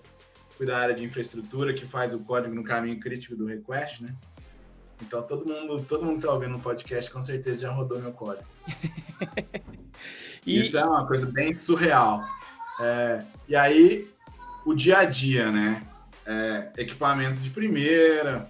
[0.58, 4.16] fui da área de infraestrutura que faz o código no caminho crítico do request, né?
[5.00, 8.12] Então todo mundo, todo mundo que tá ouvindo o podcast com certeza já rodou meu
[8.12, 8.48] código.
[10.44, 10.60] e...
[10.60, 12.26] Isso é uma coisa bem surreal.
[12.80, 14.10] É, e aí
[14.66, 15.86] o dia a dia, né?
[16.26, 18.50] É, equipamentos de primeira,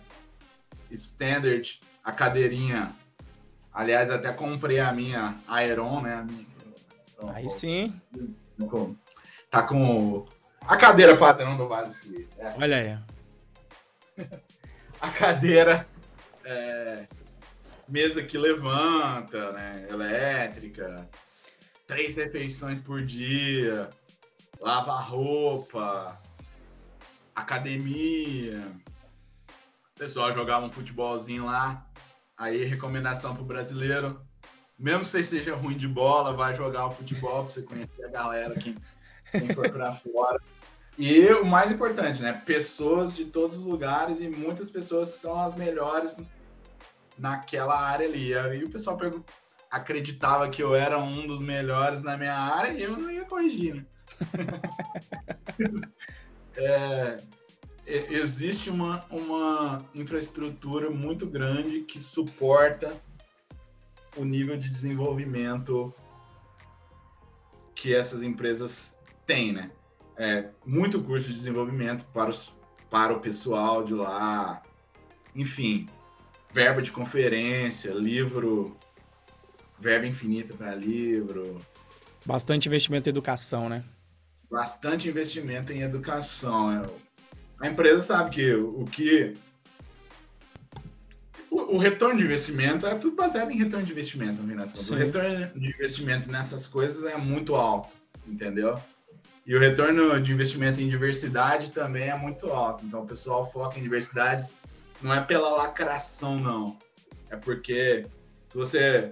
[0.90, 2.96] standard, a cadeirinha.
[3.74, 6.26] Aliás, até comprei a minha Aeron, né?
[7.34, 7.94] Aí sim.
[9.50, 10.26] Tá com
[10.62, 12.42] a cadeira padrão do Vale Silício.
[12.42, 12.78] É Olha
[14.18, 14.26] aí.
[15.02, 15.86] A cadeira
[16.46, 17.06] é,
[17.88, 19.86] mesa que levanta, né?
[19.90, 21.08] Elétrica,
[21.86, 23.90] três refeições por dia,
[24.60, 26.20] lava roupa,
[27.36, 28.72] academia.
[29.96, 31.86] O pessoal jogava um futebolzinho lá.
[32.38, 34.22] Aí, recomendação pro brasileiro.
[34.78, 38.10] Mesmo que você seja ruim de bola, vai jogar o futebol pra você conhecer a
[38.10, 38.76] galera, quem,
[39.32, 40.40] quem for pra fora.
[40.98, 42.42] E o mais importante, né?
[42.46, 46.18] Pessoas de todos os lugares e muitas pessoas que são as melhores
[47.18, 48.32] naquela área ali.
[48.34, 48.98] E o pessoal
[49.70, 53.76] acreditava que eu era um dos melhores na minha área e eu não ia corrigir,
[53.76, 53.86] né?
[56.56, 57.20] é,
[57.86, 62.96] existe uma, uma infraestrutura muito grande que suporta
[64.18, 65.94] o nível de desenvolvimento
[67.76, 69.72] que essas empresas têm, né?
[70.18, 72.52] é, muito curso de desenvolvimento para, os,
[72.90, 74.62] para o pessoal de lá,
[75.36, 75.90] enfim,
[76.52, 78.76] verba de conferência, livro,
[79.80, 81.62] verba infinita para livro.
[82.26, 83.84] Bastante investimento em educação, né?
[84.50, 86.72] Bastante investimento em educação.
[86.72, 86.90] É,
[87.60, 89.34] a empresa sabe que o que.
[91.50, 94.66] O, o retorno de investimento é tudo baseado em retorno de investimento, no final.
[94.66, 97.90] O retorno de investimento nessas coisas é muito alto,
[98.28, 98.80] entendeu?
[99.46, 102.84] E o retorno de investimento em diversidade também é muito alto.
[102.86, 104.48] Então o pessoal foca em diversidade
[105.02, 106.78] não é pela lacração, não.
[107.30, 108.06] É porque
[108.50, 109.12] se você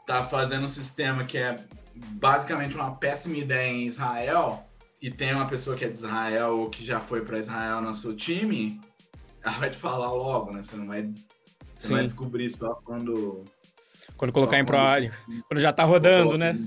[0.00, 1.58] está fazendo um sistema que é
[1.94, 4.64] basicamente uma péssima ideia em Israel
[5.00, 7.94] e tem uma pessoa que é de Israel ou que já foi para Israel no
[7.94, 8.80] seu time,
[9.42, 10.62] ela vai te falar logo, né?
[10.62, 11.10] Você não vai,
[11.78, 13.44] você vai descobrir só quando
[14.16, 15.16] quando colocar em prática,
[15.48, 16.58] quando já está rodando, né?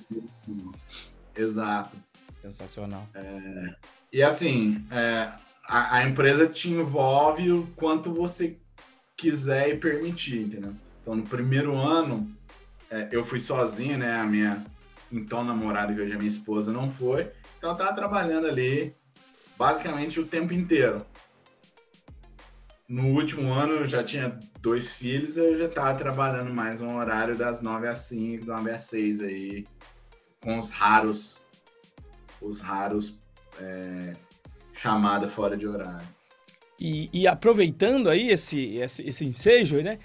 [1.35, 1.95] Exato.
[2.41, 3.07] Sensacional.
[3.13, 3.75] É,
[4.11, 5.31] e assim, é,
[5.67, 8.57] a, a, empresa te envolve o quanto você
[9.15, 10.73] quiser e permitir, entendeu?
[11.01, 12.27] Então, no primeiro ano,
[12.89, 14.19] é, eu fui sozinho, né?
[14.19, 14.63] A minha
[15.11, 17.31] então namorada, que hoje é minha esposa, não foi.
[17.63, 18.93] Então, eu tava trabalhando ali
[19.57, 21.05] basicamente o tempo inteiro.
[22.89, 27.37] No último ano, eu já tinha dois filhos, eu já tava trabalhando mais um horário
[27.37, 29.65] das 9 às 5, 9 às 6 aí,
[30.41, 31.41] com os raros,
[32.41, 33.17] os raros
[33.57, 34.13] é,
[34.73, 36.05] chamada fora de horário.
[36.77, 39.99] E, e, aproveitando aí esse, esse, esse ensejo, né?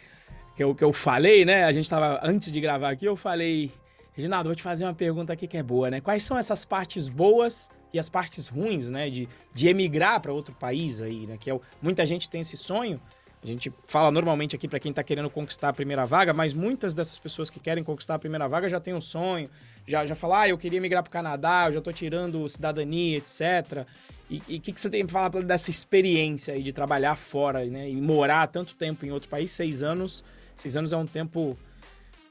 [0.54, 1.64] Que eu, que eu falei, né?
[1.64, 3.72] A gente tava, antes de gravar aqui, eu falei,
[4.18, 6.00] Reginaldo, vou te fazer uma pergunta aqui que é boa, né?
[6.00, 9.08] Quais são essas partes boas e as partes ruins, né?
[9.08, 11.36] De, de emigrar para outro país aí, né?
[11.38, 13.00] Que é, muita gente tem esse sonho.
[13.40, 16.94] A gente fala normalmente aqui para quem está querendo conquistar a primeira vaga, mas muitas
[16.94, 19.48] dessas pessoas que querem conquistar a primeira vaga já têm um sonho,
[19.86, 23.18] já, já falam, ah, eu queria migrar para o Canadá, eu já estou tirando cidadania,
[23.18, 23.86] etc.
[24.28, 27.88] E o que, que você tem para falar dessa experiência aí de trabalhar fora, né?
[27.88, 30.24] E morar tanto tempo em outro país, seis anos.
[30.56, 31.56] Seis anos é um tempo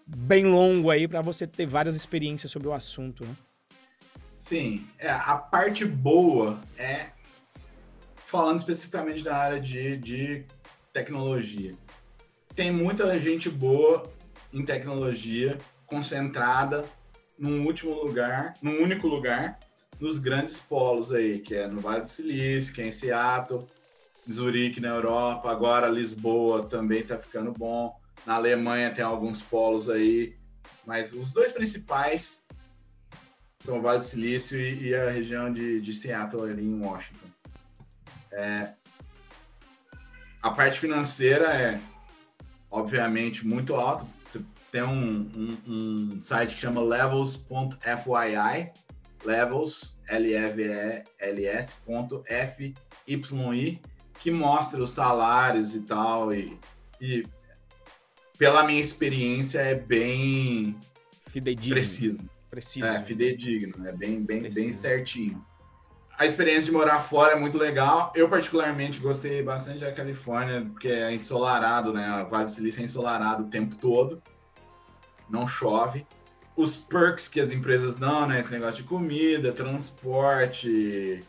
[0.08, 3.36] bem longo aí para você ter várias experiências sobre o assunto, né?
[4.40, 7.08] Sim, é, a parte boa é
[8.28, 10.46] falando especificamente da área de, de
[10.94, 11.74] tecnologia.
[12.56, 14.10] Tem muita gente boa
[14.54, 16.86] em tecnologia concentrada
[17.38, 19.60] num último lugar, num único lugar,
[20.00, 23.66] nos grandes polos aí, que é no Vale do Silício, que é em Seattle,
[24.32, 27.97] Zurique na Europa, agora Lisboa também está ficando bom.
[28.28, 30.36] Na Alemanha tem alguns polos aí,
[30.86, 32.44] mas os dois principais
[33.62, 37.26] são o Vale do Silício e, e a região de, de, Seattle ali em Washington.
[38.34, 38.74] É,
[40.42, 41.80] a parte financeira é,
[42.70, 44.06] obviamente, muito alta.
[44.26, 44.42] Você
[44.74, 48.74] tem um, um, um site que chama levels.fyi,
[49.24, 53.82] levels, L-E-V-E-L-S, ponto F-Y-I,
[54.20, 56.60] que mostra os salários e tal, e,
[57.00, 57.26] e
[58.38, 60.76] pela minha experiência é bem
[61.28, 61.76] fidedigno.
[61.76, 62.20] Preciso.
[62.50, 62.86] Preciso.
[62.86, 65.46] É, fidedigno, é bem, bem, bem certinho.
[66.18, 68.12] A experiência de morar fora é muito legal.
[68.16, 72.24] Eu, particularmente, gostei bastante da Califórnia, porque é ensolarado, né?
[72.24, 74.22] O Vale do Silício é ensolarado o tempo todo.
[75.30, 76.08] Não chove
[76.56, 78.40] os perks que as empresas dão, né?
[78.40, 81.24] Esse negócio de comida, transporte.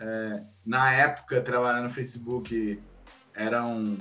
[0.00, 2.80] É, na época, trabalhar no Facebook
[3.34, 3.98] era um,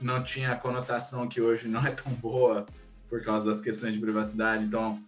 [0.00, 2.66] não tinha a conotação que hoje não é tão boa
[3.08, 4.64] por causa das questões de privacidade.
[4.64, 4.98] Então,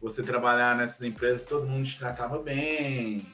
[0.00, 3.26] você trabalhar nessas empresas, todo mundo te tratava bem.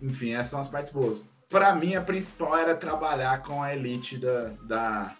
[0.00, 1.22] Enfim, essas são as partes boas.
[1.50, 5.16] Para mim, a principal era trabalhar com a elite da, da...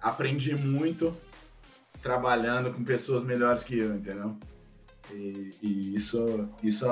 [0.00, 1.16] Aprendi muito
[2.02, 4.36] trabalhando com pessoas melhores que eu, entendeu?
[5.12, 6.86] E, e isso, isso,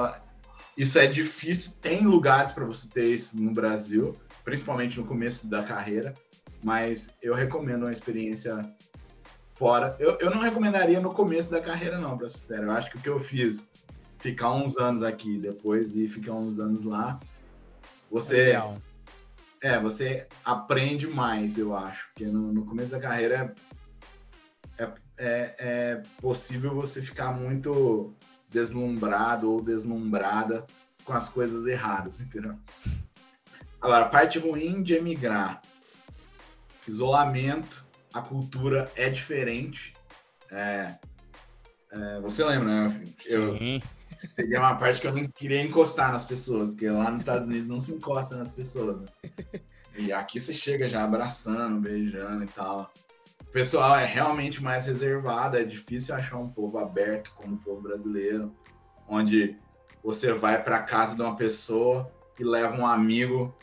[0.77, 1.73] isso é difícil.
[1.81, 6.15] Tem lugares para você ter isso no Brasil, principalmente no começo da carreira,
[6.65, 8.69] mas eu recomendo uma experiência
[9.55, 9.95] fora.
[9.99, 12.65] Eu, eu não recomendaria no começo da carreira, não, pra ser sério.
[12.65, 13.69] Eu acho que o que eu fiz,
[14.19, 17.21] ficar uns anos aqui depois e ficar uns anos lá,
[18.11, 18.53] você.
[18.53, 22.09] É, é você aprende mais, eu acho.
[22.09, 23.55] Porque no, no começo da carreira
[24.79, 24.85] é,
[25.19, 28.15] é, é possível você ficar muito
[28.49, 30.65] deslumbrado ou deslumbrada
[31.05, 32.53] com as coisas erradas, entendeu?
[33.83, 35.61] Agora, a parte ruim de emigrar.
[36.87, 39.95] Isolamento, a cultura é diferente.
[40.51, 40.95] É,
[41.91, 43.05] é, você lembra, né?
[43.27, 43.83] Eu Sim.
[44.37, 47.69] peguei uma parte que eu não queria encostar nas pessoas, porque lá nos Estados Unidos
[47.69, 49.01] não se encosta nas pessoas.
[49.01, 49.07] Né?
[49.97, 52.91] E aqui você chega já abraçando, beijando e tal
[53.55, 58.53] pessoal é realmente mais reservado, é difícil achar um povo aberto como o povo brasileiro,
[59.09, 59.57] onde
[60.03, 63.57] você vai para casa de uma pessoa e leva um amigo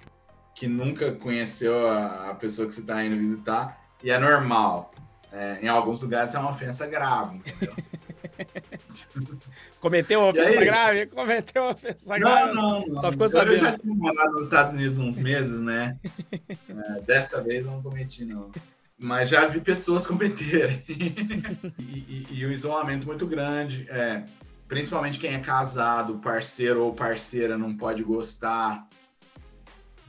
[0.62, 4.93] que nunca conheceu a, pessoa que você está indo visitar e é normal.
[5.34, 7.74] É, em alguns lugares é uma ofensa grave, entendeu?
[9.82, 11.07] Cometeu uma ofensa grave?
[11.07, 12.53] Cometeu uma ofensa grave?
[12.53, 12.95] Não, não, não.
[12.95, 13.53] Só ficou sabendo.
[13.53, 15.97] Eu já tinha morado nos Estados Unidos uns meses, né?
[16.32, 18.51] É, dessa vez eu não cometi, não
[18.99, 20.84] mas já vi pessoas cometerem.
[20.88, 24.22] e, e, e, o isolamento muito grande, é,
[24.68, 28.86] principalmente quem é casado, parceiro ou parceira não pode gostar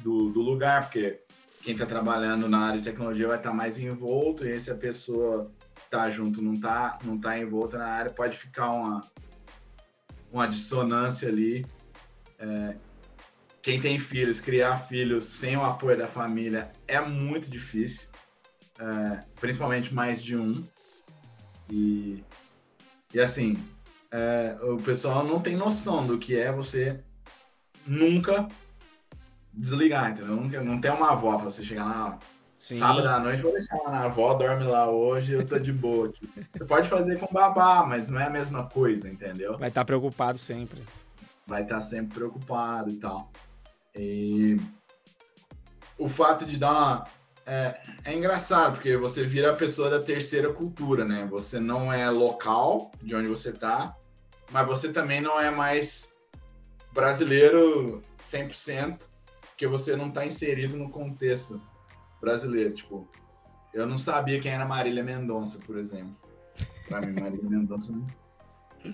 [0.03, 1.21] do, do lugar, porque
[1.63, 4.75] quem está trabalhando na área de tecnologia vai estar tá mais envolto, e se a
[4.75, 5.51] pessoa
[5.91, 9.01] tá junto não tá, não tá envolta na área, pode ficar uma,
[10.33, 11.65] uma dissonância ali.
[12.39, 12.77] É,
[13.61, 18.13] quem tem filhos, criar filhos sem o apoio da família é muito difícil
[18.83, 20.63] é, principalmente mais de um.
[21.71, 22.23] E,
[23.15, 23.57] e assim,
[24.11, 27.01] é, o pessoal não tem noção do que é você
[27.87, 28.49] nunca
[29.53, 30.37] desligar, entendeu?
[30.37, 32.19] Não, não tem uma avó pra você chegar lá,
[32.57, 32.79] Sim.
[32.79, 36.09] sábado à noite, vou deixar lá na avó, dorme lá hoje, eu tô de boa
[36.09, 36.29] aqui.
[36.53, 39.59] Você pode fazer com babá, mas não é a mesma coisa, entendeu?
[39.59, 40.83] Vai estar tá preocupado sempre.
[41.47, 43.31] Vai estar tá sempre preocupado e tal.
[43.95, 44.57] E
[45.99, 47.05] o fato de dar uma.
[47.45, 51.27] É, é, engraçado, porque você vira a pessoa da terceira cultura, né?
[51.29, 53.97] Você não é local de onde você tá,
[54.53, 56.13] mas você também não é mais
[56.93, 59.01] brasileiro 100%,
[59.63, 61.63] porque você não tá inserido no contexto
[62.21, 62.75] brasileiro.
[62.75, 63.09] Tipo,
[63.73, 66.17] eu não sabia quem era Marília Mendonça, por exemplo.
[66.89, 68.07] Pra mim, Marília Mendonça não.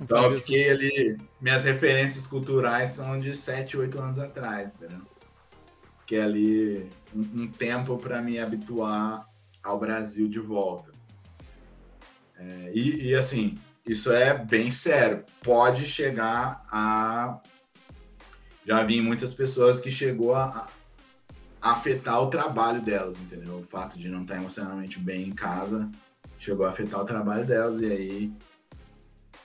[0.00, 1.16] então eu fiquei ali.
[1.40, 5.02] Minhas referências culturais são de 7, 8 anos atrás, entendeu?
[6.06, 9.26] que é ali um, um tempo para me habituar
[9.62, 10.92] ao Brasil de volta.
[12.36, 13.54] É, e, e, assim,
[13.86, 15.24] isso é bem sério.
[15.40, 17.40] Pode chegar a.
[18.66, 20.68] Já vi muitas pessoas que chegou a,
[21.60, 23.58] a afetar o trabalho delas, entendeu?
[23.58, 25.90] O fato de não estar emocionalmente bem em casa
[26.38, 28.32] chegou a afetar o trabalho delas e aí.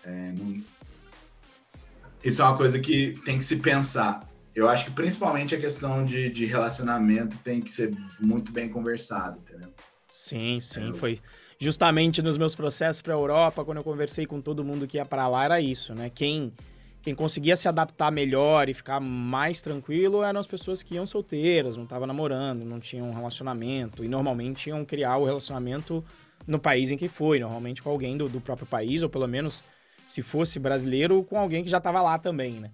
[0.03, 0.61] É, não...
[2.23, 6.03] Isso é uma coisa que tem que se pensar eu acho que principalmente a questão
[6.03, 9.69] de, de relacionamento tem que ser muito bem conversado, entendeu?
[10.11, 10.93] Sim, sim, é.
[10.93, 11.19] foi
[11.59, 15.05] justamente nos meus processos para a Europa, quando eu conversei com todo mundo que ia
[15.05, 16.09] para lá, era isso, né?
[16.09, 16.51] Quem
[17.01, 21.75] quem conseguia se adaptar melhor e ficar mais tranquilo eram as pessoas que iam solteiras,
[21.75, 26.03] não estavam namorando, não tinham um relacionamento e normalmente iam criar o relacionamento
[26.45, 29.63] no país em que foi, normalmente com alguém do, do próprio país ou pelo menos
[30.05, 32.71] se fosse brasileiro com alguém que já estava lá também, né?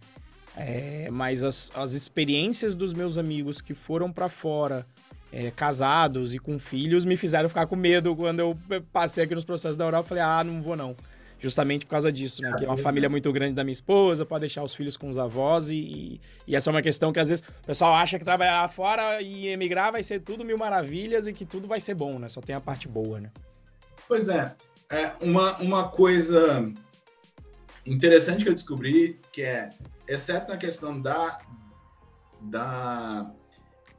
[0.57, 4.87] É, mas as, as experiências dos meus amigos que foram para fora,
[5.31, 8.57] é, casados e com filhos, me fizeram ficar com medo quando eu
[8.93, 10.09] passei aqui nos processos da Europa.
[10.09, 10.95] Falei, ah, não vou não.
[11.45, 12.55] Justamente por causa disso, né?
[12.57, 15.15] Que é uma família muito grande da minha esposa, pode deixar os filhos com os
[15.15, 18.63] avós e, e, essa é uma questão que às vezes o pessoal acha que trabalhar
[18.63, 22.17] lá fora e emigrar vai ser tudo mil maravilhas e que tudo vai ser bom,
[22.17, 22.27] né?
[22.29, 23.29] Só tem a parte boa, né?
[24.07, 24.55] Pois é.
[24.89, 26.67] é uma, uma coisa
[27.85, 29.69] interessante que eu descobri que é
[30.07, 31.37] exceto na questão da,
[32.41, 33.31] da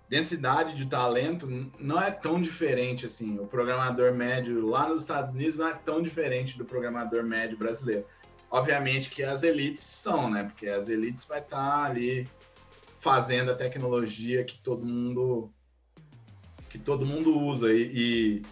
[0.09, 1.49] densidade de talento,
[1.79, 3.39] não é tão diferente assim.
[3.39, 8.07] O programador médio lá nos Estados Unidos não é tão diferente do programador médio brasileiro.
[8.51, 10.45] Obviamente que as elites são, né?
[10.45, 12.29] Porque as elites vai estar tá ali
[13.01, 15.51] fazendo a tecnologia que todo mundo
[16.69, 18.43] que todo mundo usa e, e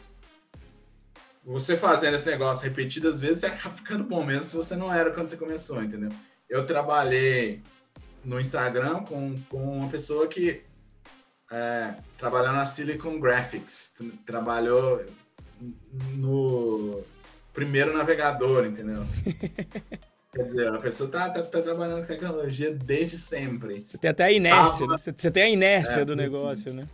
[1.44, 5.11] você fazendo esse negócio repetidas vezes, você acaba ficando bom mesmo se você não era
[5.11, 6.11] quando você começou, entendeu?
[6.48, 7.62] eu trabalhei
[8.24, 10.62] no Instagram com, com uma pessoa que
[11.55, 13.92] é, trabalhou na Silicon Graphics,
[14.26, 15.05] trabalhou
[16.14, 17.02] no
[17.52, 19.07] primeiro navegador, entendeu?
[20.34, 23.78] Quer dizer, a pessoa tá, tá, tá, trabalhando com tecnologia desde sempre.
[23.78, 24.96] Você tem até a inércia, né?
[24.98, 26.88] Você tem a inércia é, do negócio, né?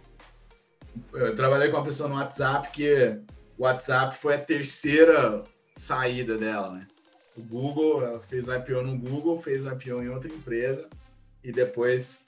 [1.15, 3.19] Eu trabalhei com uma pessoa no WhatsApp que
[3.57, 5.43] o WhatsApp foi a terceira
[5.75, 6.87] saída dela, né?
[7.37, 10.89] o Google, ela fez o IPO no Google, fez o IPO em outra empresa
[11.43, 12.19] e depois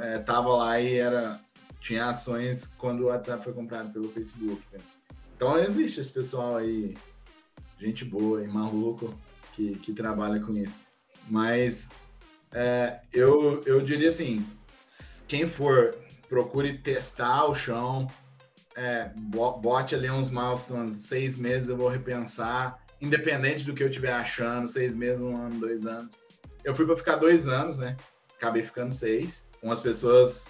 [0.00, 1.40] é, lá e era
[1.80, 4.60] tinha ações quando o WhatsApp foi comprado pelo Facebook.
[4.72, 4.80] Né?
[5.36, 6.96] Então existe esse pessoal aí,
[7.78, 9.14] gente boa e maluco
[9.52, 10.80] que, que trabalha com isso.
[11.28, 11.88] Mas
[12.52, 14.46] é, eu, eu diria assim,
[15.28, 15.96] quem for,
[16.28, 18.06] procure testar o chão,
[18.74, 19.10] é,
[19.60, 24.68] bote ali uns milestones, seis meses eu vou repensar, independente do que eu estiver achando,
[24.68, 26.18] seis meses, um ano, dois anos.
[26.64, 27.96] Eu fui para ficar dois anos, né?
[28.36, 29.45] Acabei ficando seis.
[29.66, 30.46] Umas pessoas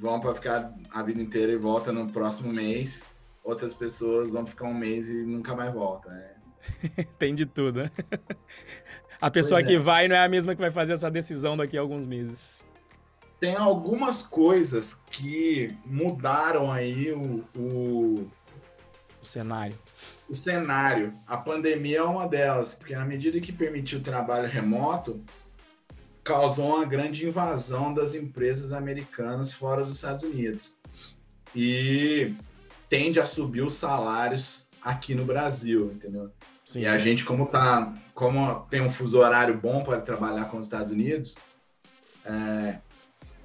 [0.00, 3.04] vão para ficar a vida inteira e voltam no próximo mês.
[3.44, 6.34] Outras pessoas vão ficar um mês e nunca mais voltam, né?
[7.16, 7.92] Tem de tudo, né?
[9.20, 11.80] A pessoa que vai não é a mesma que vai fazer essa decisão daqui a
[11.80, 12.66] alguns meses.
[13.38, 18.28] Tem algumas coisas que mudaram aí o, o,
[19.22, 19.78] o cenário
[20.30, 21.12] o cenário.
[21.26, 25.20] A pandemia é uma delas, porque na medida que permitiu o trabalho remoto,
[26.24, 30.74] causou uma grande invasão das empresas americanas fora dos Estados Unidos.
[31.54, 32.34] E
[32.88, 36.30] tende a subir os salários aqui no Brasil, entendeu?
[36.64, 36.80] Sim.
[36.82, 40.66] E a gente, como tá, como tem um fuso horário bom para trabalhar com os
[40.66, 41.34] Estados Unidos,
[42.24, 42.78] é,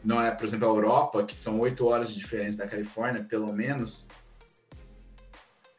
[0.03, 3.51] não é, por exemplo, a Europa, que são oito horas de diferença da Califórnia, pelo
[3.51, 4.05] menos,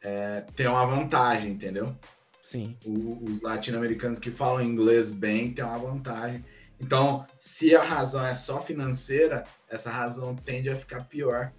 [0.03, 1.95] é, tem uma vantagem, entendeu?
[2.41, 2.75] Sim.
[2.85, 6.43] O, os latino-americanos que falam inglês bem têm uma vantagem.
[6.79, 11.51] Então, se a razão é só financeira, essa razão tende a ficar pior.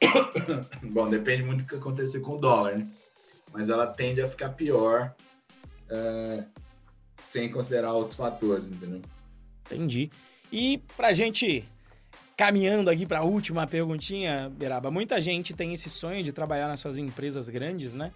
[0.82, 2.86] Bom, depende muito do que acontecer com o dólar, né?
[3.52, 5.14] Mas ela tende a ficar pior
[5.88, 6.44] é,
[7.26, 9.00] sem considerar outros fatores, entendeu?
[9.66, 10.10] Entendi.
[10.52, 11.66] E pra gente
[12.36, 16.96] caminhando aqui para a última perguntinha, Beraba, muita gente tem esse sonho de trabalhar nessas
[16.96, 18.12] empresas grandes, né?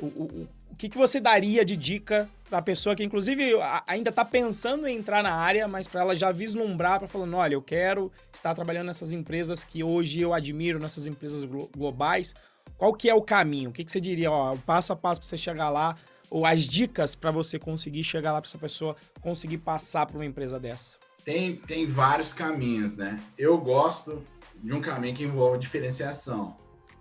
[0.00, 3.52] O, o, o que, que você daria de dica para a pessoa que, inclusive,
[3.86, 7.54] ainda está pensando em entrar na área, mas para ela já vislumbrar, para falando, olha,
[7.54, 11.44] eu quero estar trabalhando nessas empresas que hoje eu admiro, nessas empresas
[11.76, 12.34] globais.
[12.76, 13.70] Qual que é o caminho?
[13.70, 15.96] O que, que você diria, ó, o passo a passo para você chegar lá,
[16.30, 20.26] ou as dicas para você conseguir chegar lá para essa pessoa conseguir passar para uma
[20.26, 20.96] empresa dessa?
[21.24, 23.16] Tem, tem vários caminhos, né?
[23.38, 24.22] Eu gosto
[24.62, 26.56] de um caminho que envolve diferenciação.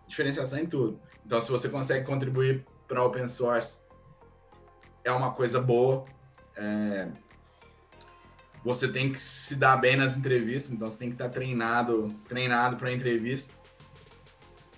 [0.07, 0.99] Diferenciação em tudo.
[1.25, 2.63] Então, se você consegue contribuir
[2.93, 3.79] para open source
[5.03, 6.05] é uma coisa boa.
[6.55, 7.07] É...
[8.63, 12.77] Você tem que se dar bem nas entrevistas, então você tem que estar treinado, treinado
[12.77, 13.51] para entrevista.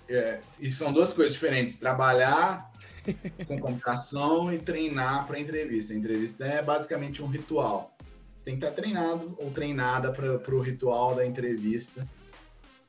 [0.08, 2.72] É, e são duas coisas diferentes: trabalhar
[3.46, 5.92] com computação e treinar para entrevista.
[5.92, 7.94] A entrevista é basicamente um ritual.
[8.42, 12.08] Tem que estar treinado ou treinada para o ritual da entrevista,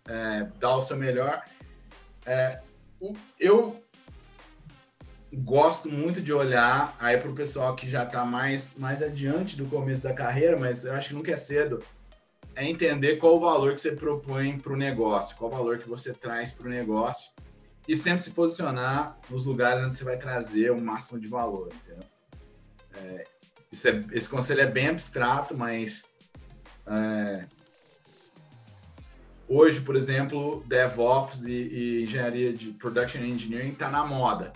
[0.08, 1.44] é, dar o seu melhor.
[2.26, 2.62] É,
[3.40, 3.84] eu
[5.34, 9.66] gosto muito de olhar aí para o pessoal que já está mais, mais adiante do
[9.66, 11.84] começo da carreira, mas eu acho que nunca é cedo,
[12.56, 15.88] é entender qual o valor que você propõe para o negócio, qual o valor que
[15.88, 17.32] você traz para o negócio
[17.88, 21.70] e sempre se posicionar nos lugares onde você vai trazer o máximo de valor?
[22.96, 23.26] É, é,
[24.12, 26.06] esse conselho é bem abstrato, mas
[26.88, 27.46] é,
[29.48, 34.54] hoje, por exemplo, DevOps e, e engenharia de Production Engineering está na moda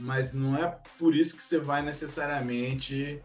[0.00, 3.22] mas não é por isso que você vai necessariamente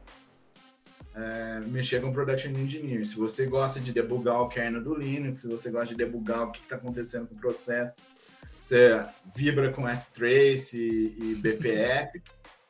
[1.16, 3.06] é, mexer com Production Engineer.
[3.06, 6.52] Se você gosta de debugar o kernel do Linux, se você gosta de debugar o
[6.52, 7.96] que está acontecendo com o processo,
[8.60, 9.02] você
[9.34, 12.22] vibra com S-Trace e, e BPF,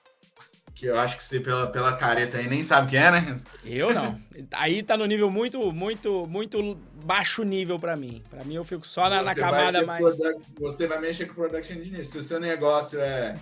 [0.76, 3.36] que eu acho que você, pela, pela careta aí, nem sabe o que é, né?
[3.64, 4.22] Eu não.
[4.52, 8.22] Aí tá no nível muito, muito, muito baixo nível para mim.
[8.30, 10.20] Para mim, eu fico só na, na camada mais...
[10.60, 12.06] Você vai mexer com Production Engineer.
[12.06, 13.36] Se o seu negócio é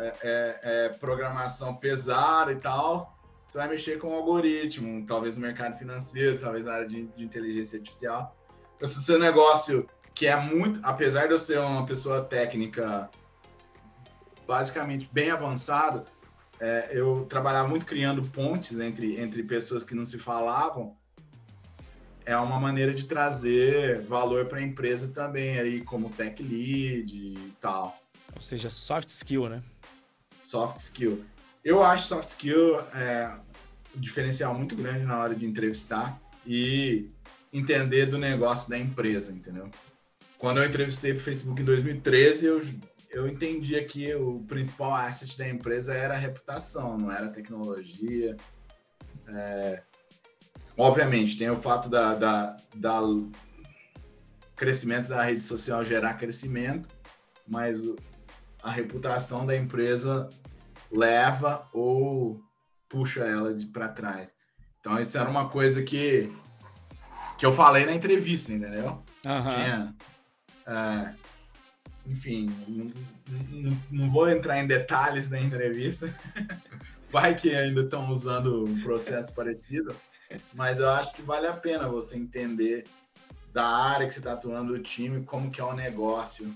[0.00, 5.76] é, é, é, programação pesada e tal, você vai mexer com algoritmo, talvez no mercado
[5.76, 8.36] financeiro, talvez na área de, de inteligência artificial.
[8.76, 13.10] Então, se o seu negócio, que é muito, apesar de eu ser uma pessoa técnica
[14.46, 16.04] basicamente bem avançado,
[16.60, 20.96] é, eu trabalhava muito criando pontes entre, entre pessoas que não se falavam.
[22.24, 27.52] É uma maneira de trazer valor para a empresa também, aí como tech lead e
[27.60, 27.96] tal.
[28.36, 29.62] Ou seja, soft skill, né?
[30.50, 31.24] Soft skill.
[31.64, 33.30] Eu acho soft skill é,
[33.96, 37.08] um diferencial muito grande na hora de entrevistar e
[37.52, 39.70] entender do negócio da empresa, entendeu?
[40.38, 42.62] Quando eu entrevistei para o Facebook em 2013, eu,
[43.10, 48.36] eu entendia que o principal asset da empresa era a reputação, não era a tecnologia.
[49.28, 49.82] É,
[50.76, 53.00] obviamente, tem o fato da, da, da
[54.56, 56.88] crescimento da rede social gerar crescimento,
[57.46, 57.84] mas
[58.62, 60.28] a reputação da empresa
[60.90, 62.40] leva ou
[62.88, 64.34] puxa ela para trás.
[64.80, 66.30] Então isso era uma coisa que
[67.38, 69.02] que eu falei na entrevista, entendeu?
[69.26, 69.48] Uhum.
[69.48, 69.94] Tinha,
[70.66, 71.14] é,
[72.06, 72.90] enfim, não,
[73.50, 76.14] não, não, vou entrar em detalhes da entrevista.
[77.08, 79.96] Vai que ainda estão usando um processo parecido,
[80.54, 82.86] mas eu acho que vale a pena você entender
[83.52, 86.54] da área que você está atuando, do time, como que é o negócio,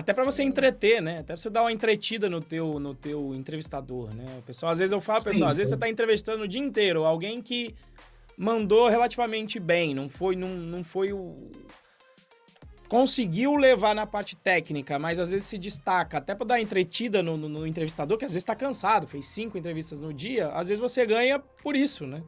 [0.00, 1.18] até para você entreter, né?
[1.18, 4.24] Até pra você dar uma entretida no teu, no teu entrevistador, né?
[4.38, 6.60] O pessoal, às vezes eu falo, Sim, pessoal, às vezes você tá entrevistando o dia
[6.60, 7.74] inteiro alguém que
[8.36, 11.36] mandou relativamente bem, não foi, não, não foi o
[12.88, 17.36] conseguiu levar na parte técnica, mas às vezes se destaca, até para dar entretida no,
[17.36, 20.80] no, no, entrevistador, que às vezes está cansado, fez cinco entrevistas no dia, às vezes
[20.80, 22.20] você ganha por isso, né?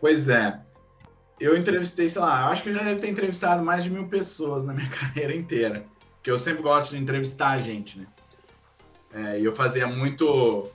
[0.00, 0.58] Pois é.
[1.38, 4.64] Eu entrevistei, sei lá, acho que eu já deve ter entrevistado mais de mil pessoas
[4.64, 5.84] na minha carreira inteira
[6.22, 8.06] que eu sempre gosto de entrevistar a gente, né?
[9.12, 10.70] É, e eu fazia muito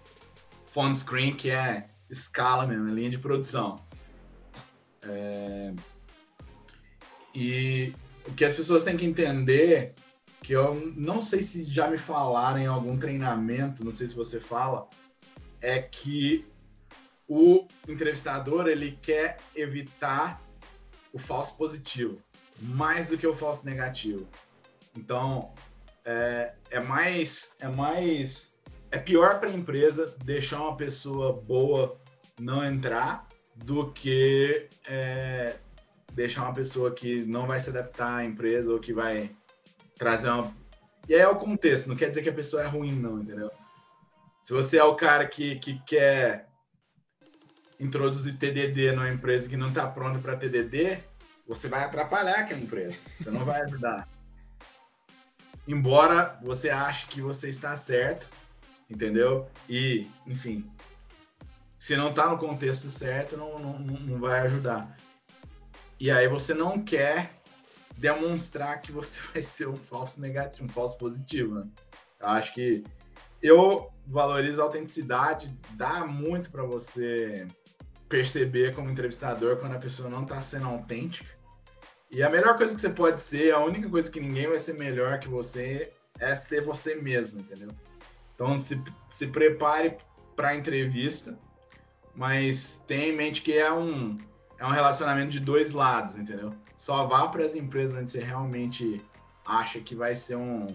[0.73, 3.79] phone screen, que é escala mesmo, é linha de produção.
[5.03, 5.73] É,
[7.35, 7.93] e
[8.27, 9.93] o que as pessoas têm que entender,
[10.41, 14.39] que eu não sei se já me falaram em algum treinamento, não sei se você
[14.39, 14.87] fala,
[15.61, 16.45] é que
[17.27, 20.41] o entrevistador ele quer evitar
[21.11, 22.17] o falso positivo
[22.59, 24.27] mais do que o falso negativo.
[24.97, 25.53] Então,
[26.05, 27.53] é, é mais.
[27.59, 28.53] É mais.
[28.91, 31.99] É pior para a empresa deixar uma pessoa boa
[32.39, 35.55] não entrar do que é,
[36.13, 39.31] deixar uma pessoa que não vai se adaptar à empresa ou que vai
[39.97, 40.53] trazer uma.
[41.07, 43.51] E aí é o contexto, não quer dizer que a pessoa é ruim, não, entendeu?
[44.43, 46.47] Se você é o cara que, que quer
[47.79, 50.99] introduzir TDD numa empresa que não está pronta para TDD,
[51.47, 52.99] você vai atrapalhar aquela empresa.
[53.19, 54.07] Você não vai ajudar.
[55.67, 58.29] Embora você ache que você está certo,
[58.89, 59.49] entendeu?
[59.69, 60.69] E, enfim,
[61.77, 64.95] se não está no contexto certo, não, não, não vai ajudar.
[65.99, 67.31] E aí você não quer
[67.97, 71.67] demonstrar que você vai ser um falso negativo, um falso positivo, né?
[72.19, 72.83] Eu acho que
[73.41, 77.47] eu valorizo a autenticidade, dá muito para você
[78.07, 81.32] perceber como entrevistador quando a pessoa não está sendo autêntica.
[82.13, 84.77] E a melhor coisa que você pode ser, a única coisa que ninguém vai ser
[84.77, 87.69] melhor que você é ser você mesmo, entendeu?
[88.35, 89.97] Então se, se prepare
[90.35, 91.35] para a entrevista,
[92.15, 94.19] mas tenha em mente que é um,
[94.59, 96.53] é um relacionamento de dois lados, entendeu?
[96.77, 99.03] Só vá para as empresas onde você realmente
[99.43, 100.67] acha que vai ser um,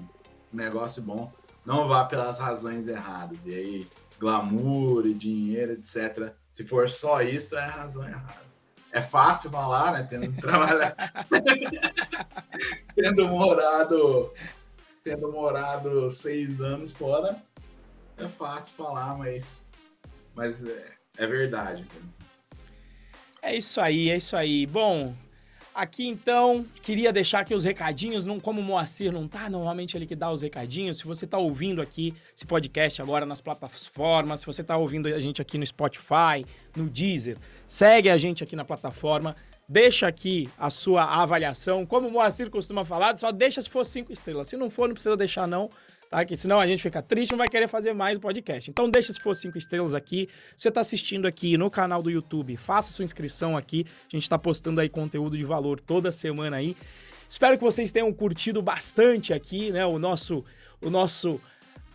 [0.52, 1.32] negócio bom.
[1.64, 3.44] Não vá pelas razões erradas.
[3.44, 6.32] E aí, glamour e dinheiro, etc.
[6.50, 8.47] Se for só isso, é a razão errada.
[8.98, 10.06] É fácil falar, né?
[10.10, 10.96] Tendo trabalhado.
[12.96, 14.34] tendo morado.
[15.04, 17.36] Tendo morado seis anos fora,
[18.16, 19.64] é fácil falar, mas.
[20.34, 20.84] Mas é,
[21.16, 21.86] é verdade.
[23.40, 24.66] É isso aí, é isso aí.
[24.66, 25.14] Bom,
[25.78, 30.06] Aqui então, queria deixar aqui os recadinhos, não, como o Moacir não tá, normalmente ele
[30.06, 30.98] que dá os recadinhos.
[30.98, 35.20] Se você tá ouvindo aqui esse podcast agora nas plataformas, se você tá ouvindo a
[35.20, 39.36] gente aqui no Spotify, no Deezer, segue a gente aqui na plataforma,
[39.68, 41.86] deixa aqui a sua avaliação.
[41.86, 44.48] Como o Moacir costuma falar, só deixa se for cinco estrelas.
[44.48, 45.70] Se não for, não precisa deixar não
[46.08, 46.24] tá?
[46.24, 48.70] Que senão a gente fica triste e não vai querer fazer mais o podcast.
[48.70, 50.28] Então deixa se for cinco estrelas aqui.
[50.56, 53.86] Se você está assistindo aqui no canal do YouTube, faça sua inscrição aqui.
[54.12, 56.76] A gente está postando aí conteúdo de valor toda semana aí.
[57.28, 59.84] Espero que vocês tenham curtido bastante aqui, né?
[59.84, 60.44] O nosso,
[60.80, 61.40] o nosso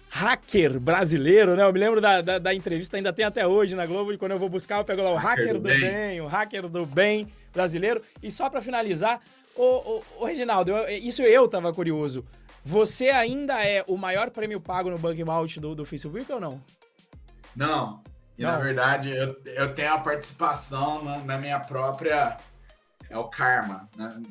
[0.09, 1.63] hacker brasileiro, né?
[1.63, 4.39] Eu me lembro da, da, da, entrevista, ainda tem até hoje na Globo, quando eu
[4.39, 5.79] vou buscar, eu pego lá o hacker, hacker do, bem.
[5.79, 6.21] bem.
[6.21, 7.99] o hacker do bem brasileiro.
[8.21, 9.19] E só para finalizar,
[9.55, 12.23] o Reginaldo, eu, isso eu tava curioso.
[12.65, 16.63] Você ainda é o maior prêmio pago no Bug Mount do, do Facebook ou não?
[17.55, 18.01] Não.
[18.37, 18.51] E não.
[18.51, 22.37] na verdade, eu, eu tenho a participação na, na minha própria.
[23.09, 23.89] É o Karma.
[23.97, 24.23] Né?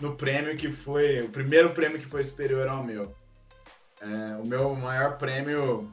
[0.00, 1.22] No prêmio que foi.
[1.22, 3.14] O primeiro prêmio que foi superior ao meu.
[4.00, 5.90] É, o meu maior prêmio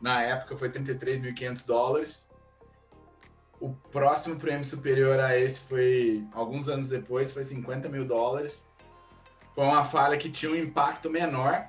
[0.00, 2.30] na época foi 33.500 dólares.
[3.60, 8.69] O próximo prêmio superior a esse foi, alguns anos depois, foi 50 mil dólares
[9.60, 11.68] foi uma falha que tinha um impacto menor,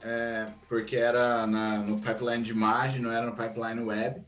[0.00, 4.24] é, porque era na, no pipeline de imagem, não era no pipeline web.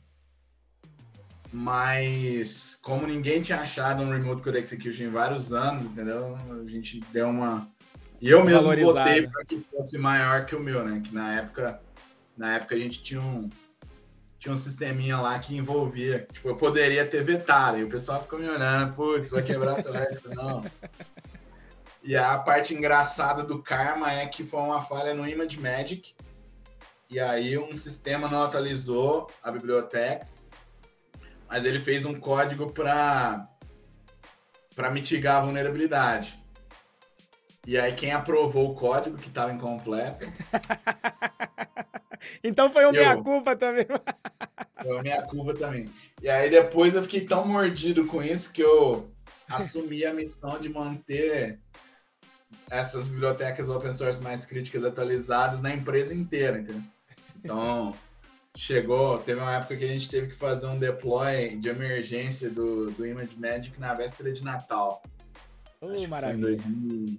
[1.50, 6.36] Mas, como ninguém tinha achado um Remote Code Execution em vários anos, entendeu?
[6.50, 7.66] A gente deu uma.
[8.20, 11.00] E eu mesmo botei para que fosse maior que o meu, né?
[11.02, 11.80] Que na época,
[12.36, 13.48] na época a gente tinha um,
[14.38, 16.28] tinha um sisteminha lá que envolvia.
[16.30, 17.78] Tipo, eu poderia ter vetado.
[17.78, 20.28] E o pessoal ficou me olhando, putz, vai quebrar seu resto.
[20.34, 20.62] Não.
[22.06, 26.14] E a parte engraçada do Karma é que foi uma falha no Image Magic.
[27.10, 30.24] E aí um sistema não atualizou a biblioteca,
[31.48, 33.44] mas ele fez um código para
[34.76, 36.38] para mitigar a vulnerabilidade.
[37.66, 40.26] E aí quem aprovou o código que estava incompleto.
[42.44, 43.86] então foi o minha culpa também.
[44.80, 45.92] foi minha culpa também.
[46.22, 49.10] E aí depois eu fiquei tão mordido com isso que eu
[49.48, 51.60] assumi a missão de manter
[52.70, 56.82] essas bibliotecas open source mais críticas atualizadas na empresa inteira, entendeu?
[57.38, 57.94] Então,
[58.56, 62.90] chegou, teve uma época que a gente teve que fazer um deploy de emergência do,
[62.90, 65.02] do Image Magic na véspera de Natal.
[65.80, 66.56] Oh, maravilha.
[66.56, 67.18] 2000,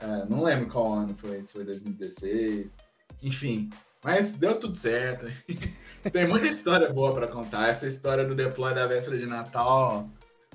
[0.00, 2.76] é, não lembro qual ano foi, se foi 2016,
[3.22, 3.70] enfim.
[4.02, 5.26] Mas deu tudo certo.
[6.12, 7.70] Tem muita história boa para contar.
[7.70, 10.06] Essa história do deploy da véspera de Natal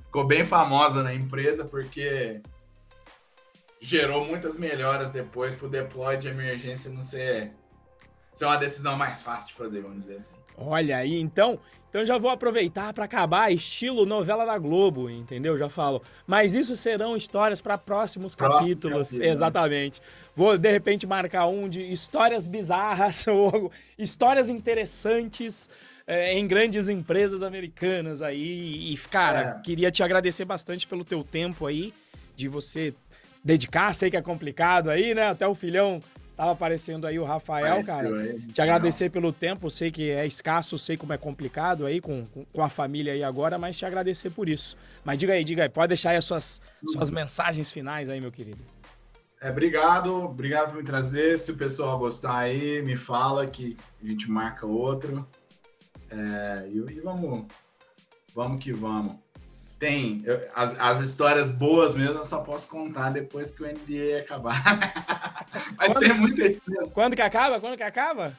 [0.05, 2.41] ficou bem famosa na empresa porque
[3.79, 7.51] gerou muitas melhoras depois para o deploy de emergência não ser,
[8.33, 10.33] ser uma decisão mais fácil de fazer, vamos dizer assim.
[10.57, 11.57] Olha aí, então,
[11.89, 15.57] então já vou aproveitar para acabar estilo novela da Globo, entendeu?
[15.57, 16.03] Já falo.
[16.27, 19.31] Mas isso serão histórias para próximos Próximo capítulos, capítulo, né?
[19.31, 20.01] exatamente.
[20.01, 20.07] Né?
[20.35, 25.69] Vou de repente marcar um de histórias bizarras ou histórias interessantes
[26.05, 28.91] é, em grandes empresas americanas aí.
[28.93, 29.61] E cara, é.
[29.61, 31.93] queria te agradecer bastante pelo teu tempo aí
[32.35, 32.93] de você
[33.43, 35.29] dedicar, sei que é complicado aí, né?
[35.29, 36.01] Até o filhão
[36.35, 38.21] tava aparecendo aí o Rafael, Apareceu cara.
[38.21, 38.39] Aí.
[38.53, 39.11] Te agradecer Não.
[39.11, 43.11] pelo tempo, sei que é escasso, sei como é complicado aí com, com a família
[43.11, 44.77] aí agora, mas te agradecer por isso.
[45.03, 46.61] Mas diga aí, diga aí, pode deixar aí as suas,
[46.93, 48.59] suas mensagens finais aí, meu querido.
[49.41, 51.37] É, obrigado, obrigado por me trazer.
[51.39, 55.27] Se o pessoal gostar aí, me fala que a gente marca outro.
[56.09, 57.47] É, e, e, vamos,
[58.33, 59.17] vamos que vamos.
[59.79, 64.19] Tem eu, as, as histórias boas mesmo, eu só posso contar depois que o NBA
[64.19, 64.61] acabar.
[65.77, 66.89] Mas quando, tem muita história.
[66.91, 67.59] Quando que acaba?
[67.61, 68.33] Quando que acaba?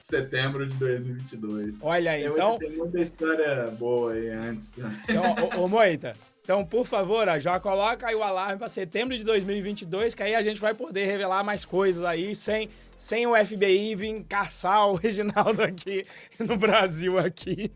[0.00, 1.76] Setembro de 2022.
[1.82, 2.50] Olha aí, tem então.
[2.50, 4.72] Muita, tem muita história boa aí antes.
[5.08, 6.14] Então, ô, ô Moita,
[6.46, 10.42] então, por favor, já coloca aí o alarme para setembro de 2022, que aí a
[10.42, 15.62] gente vai poder revelar mais coisas aí, sem, sem o FBI vir caçar o Reginaldo
[15.62, 16.04] aqui
[16.38, 17.70] no Brasil aqui.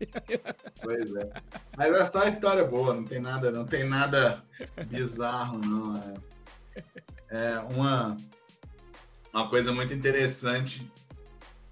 [0.81, 1.29] Pois é.
[1.77, 4.43] Mas é só história boa, não tem nada, não tem nada
[4.87, 5.97] bizarro, não.
[7.29, 8.17] É, é uma,
[9.33, 10.89] uma coisa muito interessante,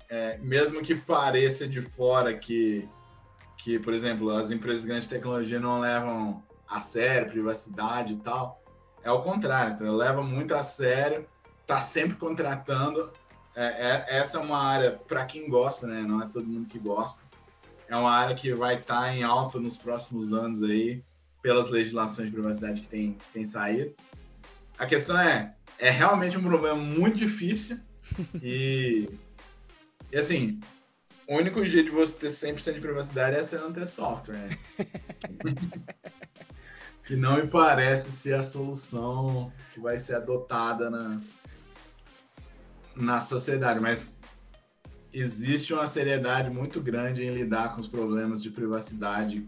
[0.10, 2.88] é, mesmo que pareça de fora que,
[3.58, 8.64] que, por exemplo, as empresas grandes de tecnologia não levam a sério, privacidade e tal.
[9.04, 11.28] É o contrário, então leva muito a sério,
[11.66, 13.12] tá sempre contratando.
[13.60, 16.02] É, é, essa é uma área para quem gosta, né?
[16.02, 17.22] Não é todo mundo que gosta.
[17.90, 21.04] É uma área que vai estar tá em alta nos próximos anos aí,
[21.42, 23.94] pelas legislações de privacidade que tem, que tem saído.
[24.78, 27.78] A questão é, é realmente um problema muito difícil
[28.42, 29.10] e,
[30.10, 30.58] e assim,
[31.28, 34.50] o único jeito de você ter 100% de privacidade é você não ter software, né?
[37.04, 41.20] que não me parece ser a solução que vai ser adotada na,
[43.00, 44.18] na sociedade, mas
[45.14, 49.46] existe uma seriedade muito grande em lidar com os problemas de privacidade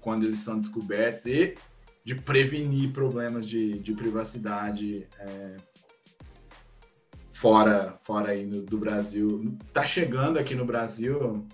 [0.00, 1.54] quando eles são descobertos e
[2.04, 5.56] de prevenir problemas de, de privacidade é,
[7.32, 9.56] fora, fora aí no, do Brasil.
[9.72, 11.46] Tá chegando aqui no Brasil,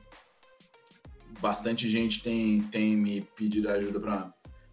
[1.41, 4.33] bastante gente tem, tem me pedido ajuda para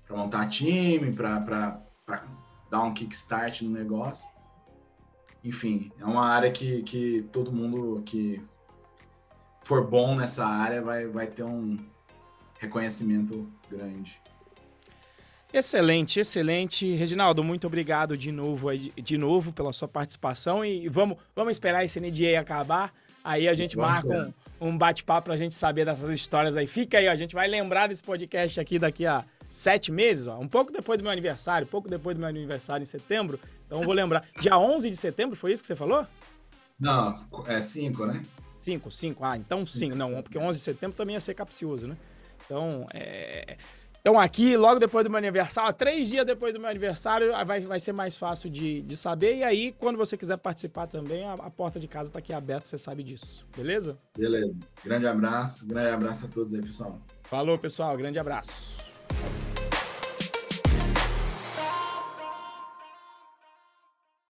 [0.09, 1.81] montar time, para
[2.69, 4.32] dar um kickstart no negócio.
[5.43, 8.41] Enfim, é uma área que, que todo mundo que
[9.63, 11.77] for bom nessa área vai, vai ter um
[12.59, 14.21] reconhecimento grande.
[15.53, 16.95] Excelente, excelente.
[16.95, 21.99] Reginaldo, muito obrigado de novo, de novo pela sua participação e vamos, vamos esperar esse
[21.99, 22.89] NDA acabar.
[23.23, 26.65] Aí a gente marca um, um bate-papo para a gente saber dessas histórias aí.
[26.65, 30.39] Fica aí, ó, a gente vai lembrar desse podcast aqui daqui a sete meses, ó,
[30.39, 33.39] um pouco depois do meu aniversário, pouco depois do meu aniversário em setembro.
[33.73, 34.23] Então eu vou lembrar.
[34.39, 36.05] Dia 11 de setembro, foi isso que você falou?
[36.79, 37.11] Não,
[37.47, 38.23] é 5, né?
[38.55, 39.25] 5, 5.
[39.25, 39.89] Ah, então sim.
[39.89, 41.97] Não, porque 11 de setembro também ia ser capcioso, né?
[42.45, 43.57] Então, é...
[43.99, 47.79] Então aqui, logo depois do meu aniversário, três dias depois do meu aniversário, vai, vai
[47.79, 49.37] ser mais fácil de, de saber.
[49.37, 52.67] E aí, quando você quiser participar também, a, a porta de casa está aqui aberta,
[52.67, 53.47] você sabe disso.
[53.57, 53.97] Beleza?
[54.15, 54.59] Beleza.
[54.83, 57.01] Grande abraço, grande abraço a todos aí, pessoal.
[57.23, 57.97] Falou, pessoal.
[57.97, 59.07] Grande abraço.